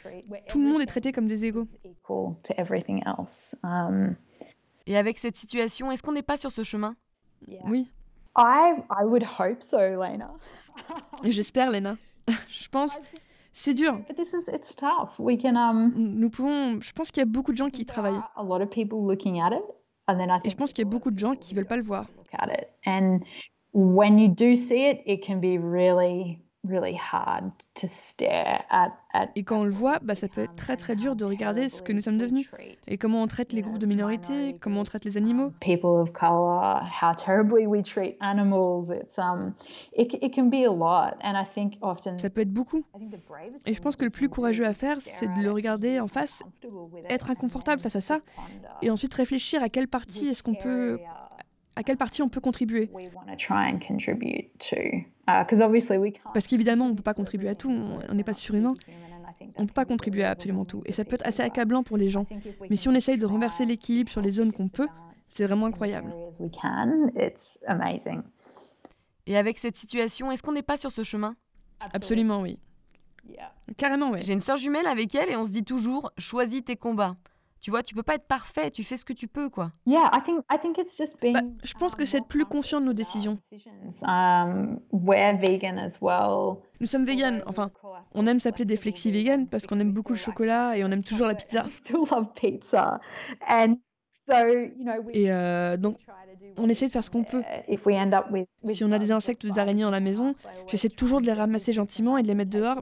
[0.49, 1.67] tout le monde est traité comme des égaux.
[3.63, 4.15] Um,
[4.87, 6.95] Et avec cette situation, est-ce qu'on n'est pas sur ce chemin?
[7.65, 7.91] Oui.
[11.23, 11.95] J'espère, Lena.
[12.49, 12.99] je pense.
[13.53, 13.99] C'est dur.
[15.19, 16.81] Um, Nous pouvons.
[16.81, 18.19] Je pense qu'il y a beaucoup de gens qui y travaillent.
[20.43, 22.07] Et je pense qu'il y a beaucoup de gens qui veulent pas le voir.
[23.73, 26.39] when you do see it, it can be really
[29.35, 31.81] et quand on le voit, bah, ça peut être très très dur de regarder ce
[31.81, 32.49] que nous sommes devenus
[32.87, 35.51] et comment on traite les groupes de minorités, comment on traite les animaux.
[42.17, 42.85] Ça peut être beaucoup.
[43.65, 46.43] Et je pense que le plus courageux à faire, c'est de le regarder en face,
[47.09, 48.19] être inconfortable face à ça,
[48.81, 50.97] et ensuite réfléchir à quelle partie est-ce qu'on peut
[51.75, 52.89] à quelle partie on peut contribuer.
[55.27, 55.45] Uh,
[56.33, 58.73] Parce qu'évidemment, on ne peut pas contribuer à tout, on n'est pas surhumain.
[59.57, 60.81] On ne peut pas contribuer à absolument tout.
[60.85, 62.25] Et ça peut être assez accablant pour les gens.
[62.69, 64.87] Mais si on essaye de renverser l'équilibre sur les zones qu'on peut,
[65.27, 66.13] c'est vraiment incroyable.
[69.25, 71.35] Et avec cette situation, est-ce qu'on n'est pas sur ce chemin?
[71.93, 72.59] Absolument, oui.
[73.77, 74.19] Carrément, oui.
[74.21, 77.15] J'ai une sœur jumelle avec elle et on se dit toujours choisis tes combats.
[77.63, 79.71] Tu vois, tu peux pas être parfait, tu fais ce que tu peux, quoi.
[81.31, 83.37] Bah, je pense que c'est être plus conscient de nos décisions.
[84.05, 84.81] Um,
[86.81, 87.71] Nous sommes véganes, enfin,
[88.13, 91.05] on aime s'appeler des flexi vegan parce qu'on aime beaucoup le chocolat et on aime
[91.05, 91.63] toujours la pizza.
[95.13, 95.97] Et euh, donc,
[96.57, 97.43] on essaie de faire ce qu'on peut.
[98.73, 100.33] Si on a des insectes ou des araignées dans la maison,
[100.67, 102.81] j'essaie toujours de les ramasser gentiment et de les mettre dehors.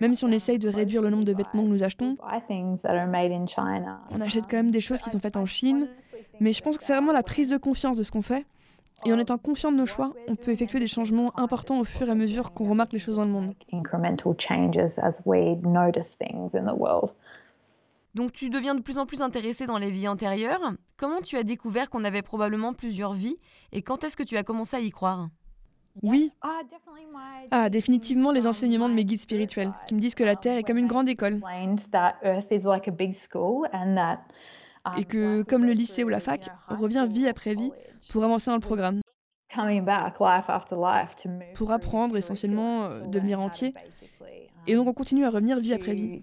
[0.00, 2.16] Même si on essaye de réduire le nombre de vêtements que nous achetons,
[4.10, 5.88] on achète quand même des choses qui sont faites en Chine.
[6.40, 8.46] Mais je pense que c'est vraiment la prise de conscience de ce qu'on fait.
[9.06, 12.08] Et en étant conscient de nos choix, on peut effectuer des changements importants au fur
[12.08, 13.54] et à mesure qu'on remarque les choses dans le monde.
[18.14, 20.72] Donc tu deviens de plus en plus intéressé dans les vies antérieures.
[20.96, 23.36] Comment tu as découvert qu'on avait probablement plusieurs vies
[23.70, 25.28] et quand est-ce que tu as commencé à y croire?
[26.02, 26.32] Oui.
[26.42, 26.60] Ah,
[27.50, 30.62] ah, définitivement les enseignements de mes guides spirituels, qui me disent que la Terre est
[30.62, 31.40] comme une grande école.
[34.96, 37.70] Et que, comme le lycée ou la fac, on revient vie après vie
[38.10, 39.00] pour avancer dans le programme.
[41.54, 43.74] Pour apprendre essentiellement, euh, devenir entier.
[44.66, 46.22] Et donc on continue à revenir vie après vie.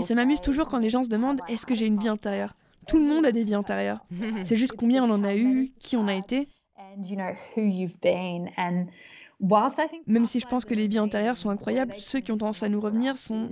[0.00, 2.56] Et ça m'amuse toujours quand les gens se demandent est-ce que j'ai une vie intérieure?
[2.88, 4.04] Tout le monde a des vies intérieures.
[4.44, 6.48] C'est juste combien on en a eu, qui on a été.
[10.06, 12.68] Même si je pense que les vies antérieures sont incroyables, ceux qui ont tendance à
[12.68, 13.48] nous revenir sont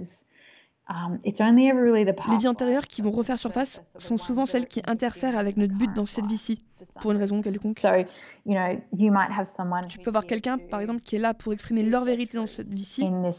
[2.31, 5.93] les vies antérieures qui vont refaire surface sont souvent celles qui interfèrent avec notre but
[5.95, 6.63] dans cette vie-ci,
[7.01, 7.81] pour une raison quelconque.
[9.89, 12.69] Tu peux avoir quelqu'un, par exemple, qui est là pour exprimer leur vérité dans cette
[12.69, 13.31] vie-ci, mais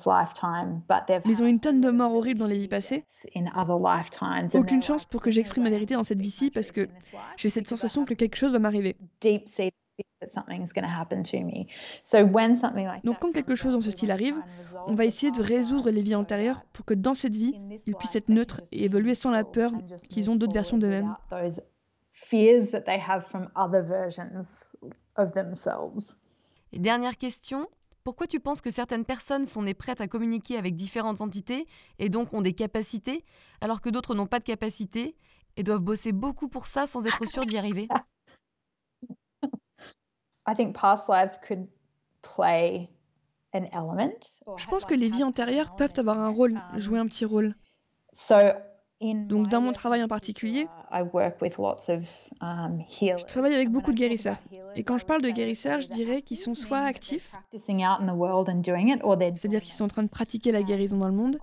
[1.26, 3.04] ils ont une tonne de morts horribles dans les vies passées.
[4.56, 6.88] Aucune chance pour que j'exprime ma vérité dans cette vie-ci parce que
[7.38, 8.96] j'ai cette sensation que quelque chose va m'arriver.
[13.04, 14.42] Donc quand quelque chose dans ce style arrive,
[14.88, 17.54] on va essayer de résoudre les vies antérieures pour que dans cette vie,
[17.86, 19.72] ils puissent être neutres et évoluer sans la peur
[20.10, 21.16] qu'ils ont d'autres versions d'eux-mêmes.
[26.72, 27.68] Et dernière question,
[28.04, 31.68] pourquoi tu penses que certaines personnes sont nées prêtes à communiquer avec différentes entités
[32.00, 33.24] et donc ont des capacités,
[33.62, 35.16] alors que d'autres n'ont pas de capacités
[35.56, 37.88] et doivent bosser beaucoup pour ça sans être sûres d'y arriver?
[44.58, 47.56] Je pense que les vies antérieures peuvent avoir un rôle, jouer un petit rôle.
[49.02, 50.68] Donc dans mon travail en particulier,
[52.42, 54.38] Um, je travaille avec beaucoup de guérisseurs.
[54.76, 59.86] Et quand je parle de guérisseurs, je dirais qu'ils sont soit actifs, c'est-à-dire qu'ils sont
[59.86, 61.38] en train de pratiquer la guérison dans le monde,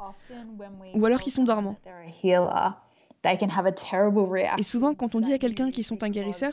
[0.94, 1.76] ou alors qu'ils sont dormants.
[4.58, 6.52] Et souvent, quand on dit à quelqu'un qu'ils sont un guérisseur,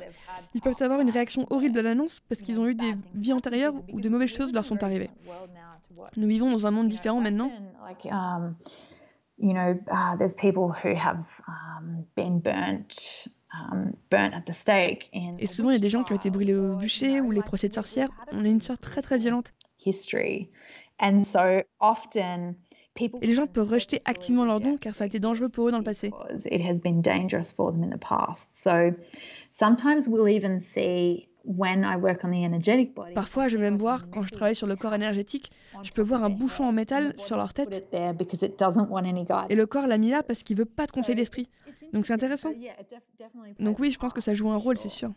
[0.53, 3.73] ils peuvent avoir une réaction horrible à l'annonce parce qu'ils ont eu des vies antérieures
[3.93, 5.09] où de mauvaises choses leur sont arrivées.
[6.15, 7.51] Nous vivons dans un monde différent maintenant.
[9.39, 9.75] You know,
[10.17, 11.23] there's people who have
[12.15, 13.29] been burnt
[15.39, 17.41] et souvent, il y a des gens qui ont été brûlés au bûcher ou les
[17.41, 18.09] procès de sorcières.
[18.31, 19.53] On a une histoire très très violente.
[23.21, 25.71] Et les gens peuvent rejeter activement leurs dons car ça a été dangereux pour eux
[25.71, 26.11] dans le passé.
[33.15, 36.23] Parfois, je vais même voir, quand je travaille sur le corps énergétique, je peux voir
[36.23, 37.87] un bouchon en métal sur leur tête.
[39.49, 41.49] Et le corps l'a mis là parce qu'il veut pas de conseil d'esprit.
[41.93, 42.51] Donc c'est intéressant.
[43.59, 45.11] Donc oui, je pense que ça joue un rôle, c'est sûr.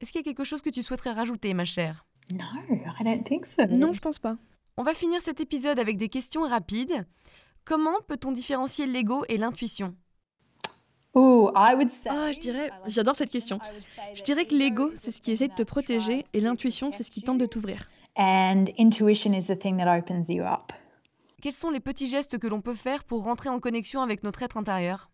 [0.00, 2.06] Est-ce qu'il y a quelque chose que tu souhaiterais rajouter, ma chère?
[3.78, 4.36] Non, je pense pas.
[4.78, 7.06] On va finir cet épisode avec des questions rapides.
[7.64, 9.96] Comment peut-on différencier l'ego et l'intuition?
[11.14, 13.58] Oh, je dirais, j'adore cette question.
[14.12, 17.10] Je dirais que l'ego, c'est ce qui essaie de te protéger et l'intuition, c'est ce
[17.10, 17.88] qui tente de t'ouvrir.
[21.40, 24.42] Quels sont les petits gestes que l'on peut faire pour rentrer en connexion avec notre
[24.42, 25.08] être intérieur?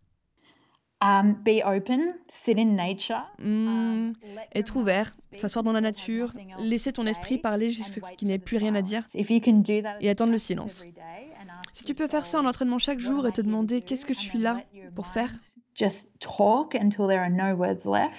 [1.03, 3.24] Um, be open, sit in nature.
[3.38, 4.12] Hmm, um,
[4.55, 8.57] être ouvert, s'asseoir dans la nature, laisser ton esprit parler jusqu'à ce qu'il n'ait plus
[8.57, 10.84] rien à dire et attendre le silence.
[11.72, 14.20] Si tu peux faire ça en entraînement chaque jour et te demander qu'est-ce que je
[14.20, 14.61] suis là
[14.94, 15.32] pour faire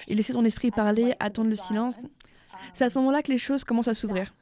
[0.07, 1.95] et laisser ton esprit parler, attendre le silence,
[2.73, 4.33] c'est à ce moment-là que les choses commencent à s'ouvrir.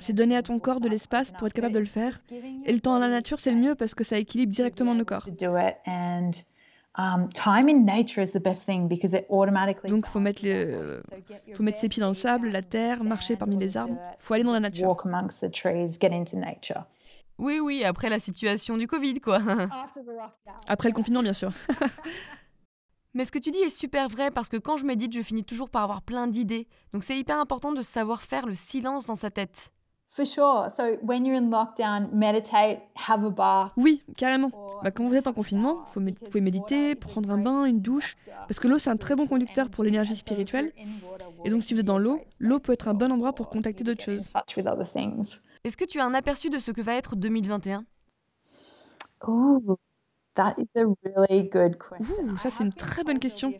[0.00, 2.18] C'est donner à ton corps de l'espace pour être capable de le faire.
[2.64, 5.04] Et le temps dans la nature, c'est le mieux parce que ça équilibre directement nos
[5.04, 5.28] corps.
[9.88, 11.00] Donc, faut mettre, le,
[11.52, 13.96] faut mettre ses pieds dans le sable, la terre, marcher parmi les arbres.
[14.18, 14.88] Faut aller dans la nature.
[17.38, 19.38] Oui, oui, après la situation du Covid, quoi.
[20.66, 21.52] après le confinement, bien sûr.
[23.14, 25.44] Mais ce que tu dis est super vrai parce que quand je médite, je finis
[25.44, 26.68] toujours par avoir plein d'idées.
[26.92, 29.72] Donc c'est hyper important de savoir faire le silence dans sa tête.
[33.76, 34.50] Oui, carrément.
[34.82, 38.16] Bah, quand vous êtes en confinement, faut vous pouvez méditer, prendre un bain, une douche,
[38.46, 40.72] parce que l'eau c'est un très bon conducteur pour l'énergie spirituelle.
[41.44, 43.84] Et donc si vous êtes dans l'eau, l'eau peut être un bon endroit pour contacter
[43.84, 44.30] d'autres choses.
[45.64, 47.84] Est-ce que tu as un aperçu de ce que va être 2021
[52.36, 53.52] ça c'est une très bonne question.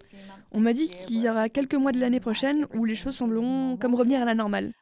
[0.53, 3.77] On m'a dit qu'il y aura quelques mois de l'année prochaine où les choses sembleront
[3.77, 4.73] comme revenir à la normale.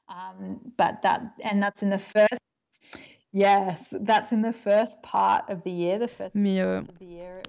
[6.34, 6.62] Mais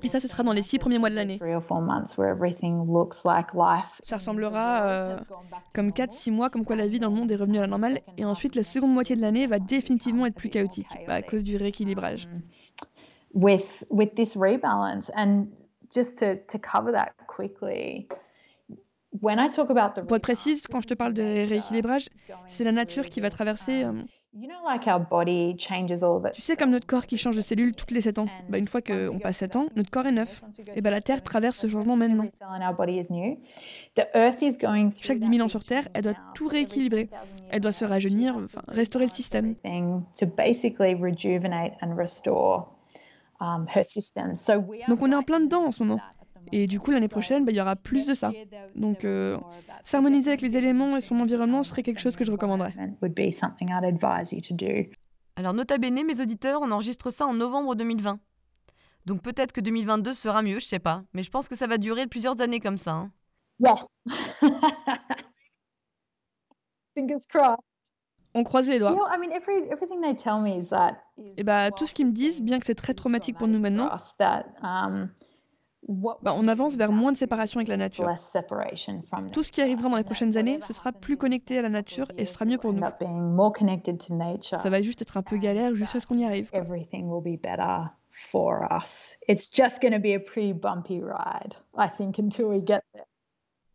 [0.04, 1.40] et ça, ce sera dans les six premiers mois de l'année.
[4.04, 5.18] Ça ressemblera euh,
[5.74, 8.02] comme 4-6 mois, comme quoi la vie dans le monde est revenue à la normale.
[8.18, 11.44] Et ensuite, la seconde moitié de l'année va définitivement être plus chaotique bah, à cause
[11.44, 12.28] du rééquilibrage.
[13.38, 15.48] With with this rebalance and
[15.94, 18.08] just to to cover that quickly
[19.22, 22.10] when I talk about the Pour être précise, quand je te parle de rééquilibrage,
[22.48, 23.94] c'est la nature qui va traverser euh,
[26.34, 28.28] tu sais, comme notre corps qui change de cellules toutes les 7 ans.
[28.50, 30.44] Bah, une fois qu'on passe 7 ans, notre corps est neuf.
[30.76, 32.26] Et bah, la Terre traverse ce changement maintenant.
[35.02, 37.10] Chaque 10 000 ans sur Terre, elle doit tout rééquilibrer.
[37.50, 39.56] Elle doit se rajeunir, enfin, restaurer le système.
[43.40, 43.68] Um,
[44.88, 46.02] Donc on est en plein dedans en ce moment.
[46.52, 48.32] Et du coup, l'année prochaine, bah, il y aura plus de ça.
[48.76, 49.38] Donc, euh,
[49.84, 52.74] s'harmoniser avec les éléments et son environnement serait quelque chose que je recommanderais.
[55.36, 58.20] Alors, nota bene, mes auditeurs, on enregistre ça en novembre 2020.
[59.06, 61.04] Donc, peut-être que 2022 sera mieux, je sais pas.
[61.14, 62.92] Mais je pense que ça va durer plusieurs années comme ça.
[62.92, 63.12] Hein.
[63.60, 63.88] Yes.
[66.96, 67.67] Fingers crossed.
[68.38, 68.96] On croise les doigts.
[71.38, 73.90] Et bah, tout ce qu'ils me disent, bien que c'est très traumatique pour nous maintenant,
[74.62, 75.10] um,
[76.22, 78.08] bah, on avance vers moins de séparation avec la nature.
[79.34, 82.12] Tout ce qui arrivera dans les prochaines années, ce sera plus connecté à la nature
[82.16, 82.84] et ce sera mieux pour nous.
[84.42, 86.52] Ça va juste être un peu galère jusqu'à ce qu'on y arrive.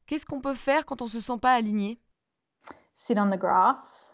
[0.07, 1.99] Qu'est-ce qu'on peut faire quand on se sent pas aligné?
[2.93, 4.12] Sit on the grass.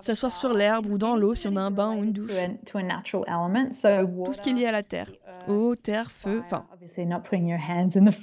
[0.00, 2.32] S'asseoir sur l'herbe ou dans l'eau si on a un bain ou une douche.
[4.24, 5.10] Tout ce qui est lié à la terre.
[5.48, 6.66] Eau, terre, feu, enfin.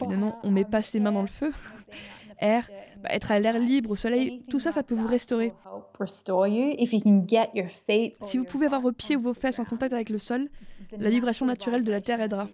[0.07, 1.51] Évidemment, on met pas ses mains dans le feu.
[2.39, 2.69] Air,
[3.01, 5.53] bah, être à l'air libre, au soleil, tout ça, ça peut vous restaurer.
[8.21, 10.47] Si vous pouvez avoir vos pieds ou vos fesses en contact avec le sol,
[10.99, 12.47] la vibration naturelle de la terre aidera.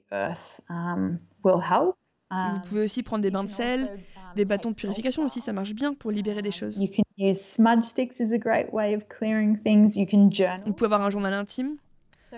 [2.32, 4.00] Vous pouvez aussi prendre des bains de sel,
[4.36, 6.78] des bâtons de purification aussi, ça marche bien pour libérer des choses.
[6.78, 9.96] You can use smudge sticks is a great way of clearing things.
[9.96, 10.62] You can journal.
[10.66, 11.78] On peut avoir un journal intime.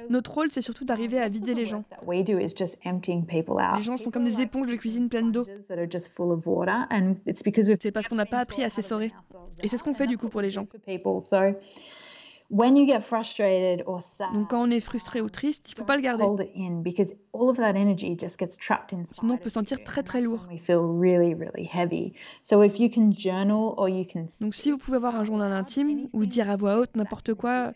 [0.09, 1.83] Notre rôle, c'est surtout d'arriver à vider les gens.
[2.07, 5.45] Les gens sont comme des éponges de cuisine pleines d'eau.
[7.79, 9.13] C'est parce qu'on n'a pas appris à s'essorer.
[9.63, 10.67] Et c'est ce qu'on fait du coup pour les gens.
[14.33, 16.23] Donc quand on est frustré ou triste, il ne faut pas le garder.
[19.11, 20.47] Sinon on peut sentir très très lourd.
[24.41, 27.73] Donc si vous pouvez avoir un journal intime ou dire à voix haute n'importe quoi,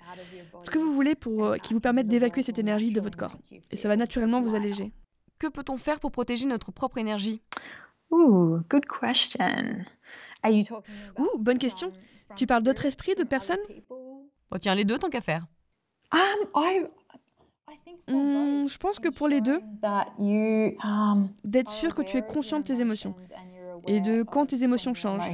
[0.63, 3.37] ce que vous voulez pour euh, qui vous permette d'évacuer cette énergie de votre corps.
[3.71, 4.91] Et ça va naturellement vous alléger.
[5.39, 7.41] Que peut-on faire pour protéger notre propre énergie?
[8.11, 9.39] Ooh, good question.
[11.17, 11.91] Ouh, bonne question.
[12.35, 13.57] Tu parles d'autres esprits, de personnes?
[14.51, 15.45] Bon, tiens, les deux, tant qu'à faire.
[16.11, 16.89] Um,
[18.07, 19.61] hmm, je pense que pour les deux,
[20.83, 23.15] um, d'être sûr que tu es conscient de tes émotions
[23.87, 25.29] et de quand tes émotions changent.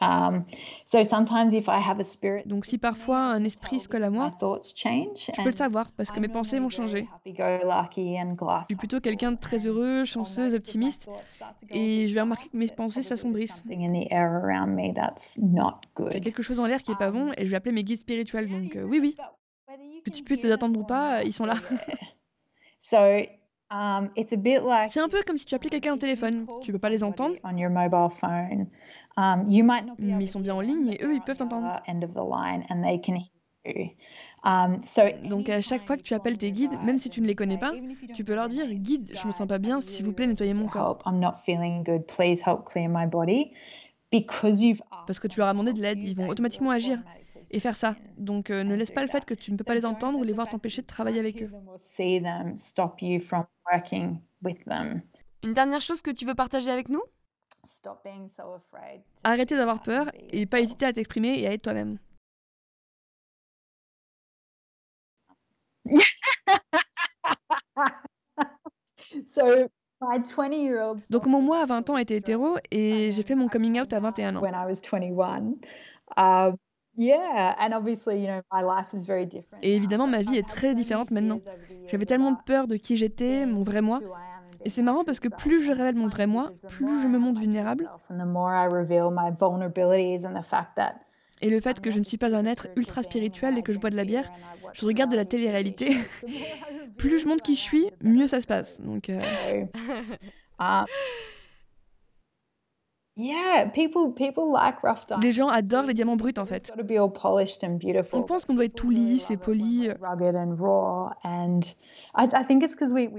[0.00, 0.44] Um,
[2.46, 6.20] Donc si parfois un esprit se colle à moi, je peux le savoir parce que
[6.20, 7.08] mes pensées vont changer.
[7.24, 11.08] Je suis plutôt quelqu'un de très heureux, chanceux, optimiste
[11.70, 13.62] et je vais remarquer que mes pensées s'assombrissent.
[16.10, 17.72] Il y a quelque chose en l'air qui est pas bon et je vais appeler
[17.72, 18.48] mes guides spirituels.
[18.48, 19.16] Donc euh, oui, oui.
[20.04, 21.54] Que tu puisses les attendre ou pas, ils sont là.
[23.72, 26.46] Um, c'est un peu comme si tu appelais quelqu'un au téléphone.
[26.62, 27.36] Tu peux pas les entendre.
[29.16, 29.46] Um,
[29.98, 31.80] Mais ils sont bien en ligne et eux, ils peuvent t'entendre.
[34.44, 34.78] Um,
[35.28, 37.58] Donc à chaque fois que tu appelles tes guides, même si tu ne les connais
[37.58, 37.72] pas,
[38.14, 40.66] tu peux leur dire Guide, je me sens pas bien, s'il vous plaît, nettoyez mon
[40.68, 40.98] corps.
[45.06, 46.98] Parce que tu leur as demandé de l'aide, ils vont automatiquement agir
[47.52, 47.96] et faire ça.
[48.16, 50.22] Donc euh, ne laisse pas le fait que tu ne peux pas les entendre ou
[50.24, 51.50] les voir t'empêcher de travailler avec eux.
[55.44, 57.02] Une dernière chose que tu veux partager avec nous?
[59.24, 61.98] Arrêtez d'avoir peur et pas hésiter à t'exprimer et à être toi-même.
[71.10, 74.00] Donc mon moi à 20 ans était hétéro et j'ai fait mon coming out à
[74.00, 74.48] 21 ans.
[79.62, 81.40] Et évidemment, ma vie est très différente maintenant.
[81.86, 84.00] J'avais tellement peur de qui j'étais, mon vrai moi.
[84.64, 87.40] Et c'est marrant parce que plus je révèle mon vrai moi, plus je me montre
[87.40, 87.90] vulnérable.
[91.40, 93.78] Et le fait que je ne suis pas un être ultra spirituel et que je
[93.80, 94.30] bois de la bière,
[94.74, 95.96] je regarde de la télé-réalité.
[96.96, 98.80] plus je montre qui je suis, mieux ça se passe.
[98.80, 99.10] Donc.
[99.10, 99.64] Euh,
[100.58, 100.84] ah.
[103.14, 103.30] Les
[105.32, 106.72] gens adorent les diamants bruts en fait.
[108.12, 109.90] On pense qu'on doit être tout lisse et poli.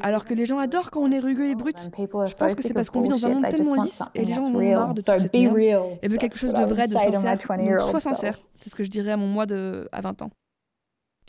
[0.02, 1.78] Alors que les gens adorent quand on est rugueux et brut.
[1.78, 4.44] Je pense que c'est parce qu'on vit dans un monde tellement lisse et les gens
[4.44, 5.60] en ont marre de tout cette merde
[6.02, 7.38] et veulent quelque chose de vrai, de sincère.
[7.48, 8.40] Donc sois sincère.
[8.62, 10.32] C'est ce que je dirais à mon moi de à 20 ans.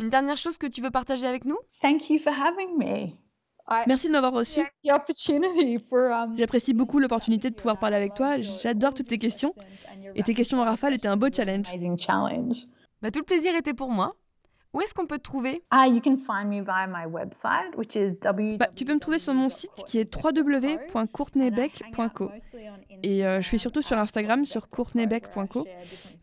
[0.01, 1.59] Une dernière chose que tu veux partager avec nous?
[1.83, 3.11] Thank you for having me.
[3.87, 4.61] Merci de m'avoir reçu.
[4.85, 8.41] Um, J'apprécie beaucoup l'opportunité de pouvoir parler avec toi.
[8.41, 9.55] J'adore toutes tes questions.
[10.15, 11.69] Et tes questions en rafale étaient un beau challenge.
[13.03, 14.15] Bah, tout le plaisir était pour moi.
[14.75, 15.63] Où est-ce qu'on peut te trouver?
[18.59, 22.31] Bah, Tu peux me trouver sur mon site qui est www.courtneybeck.co.
[23.05, 25.65] Et euh, je suis surtout sur Instagram sur courtneybeck.co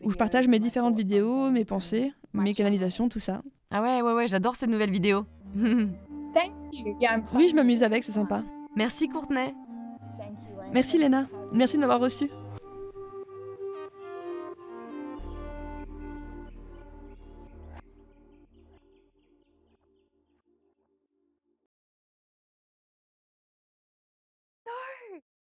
[0.01, 3.41] où je partage mes différentes vidéos, mes pensées, mes canalisations, tout ça.
[3.71, 5.25] Ah ouais, ouais, ouais, j'adore ces nouvelles vidéos.
[7.35, 8.43] Oui, je m'amuse avec, c'est sympa.
[8.75, 9.53] Merci Courtenay.
[10.73, 11.27] Merci Léna.
[11.53, 12.29] Merci de m'avoir reçu.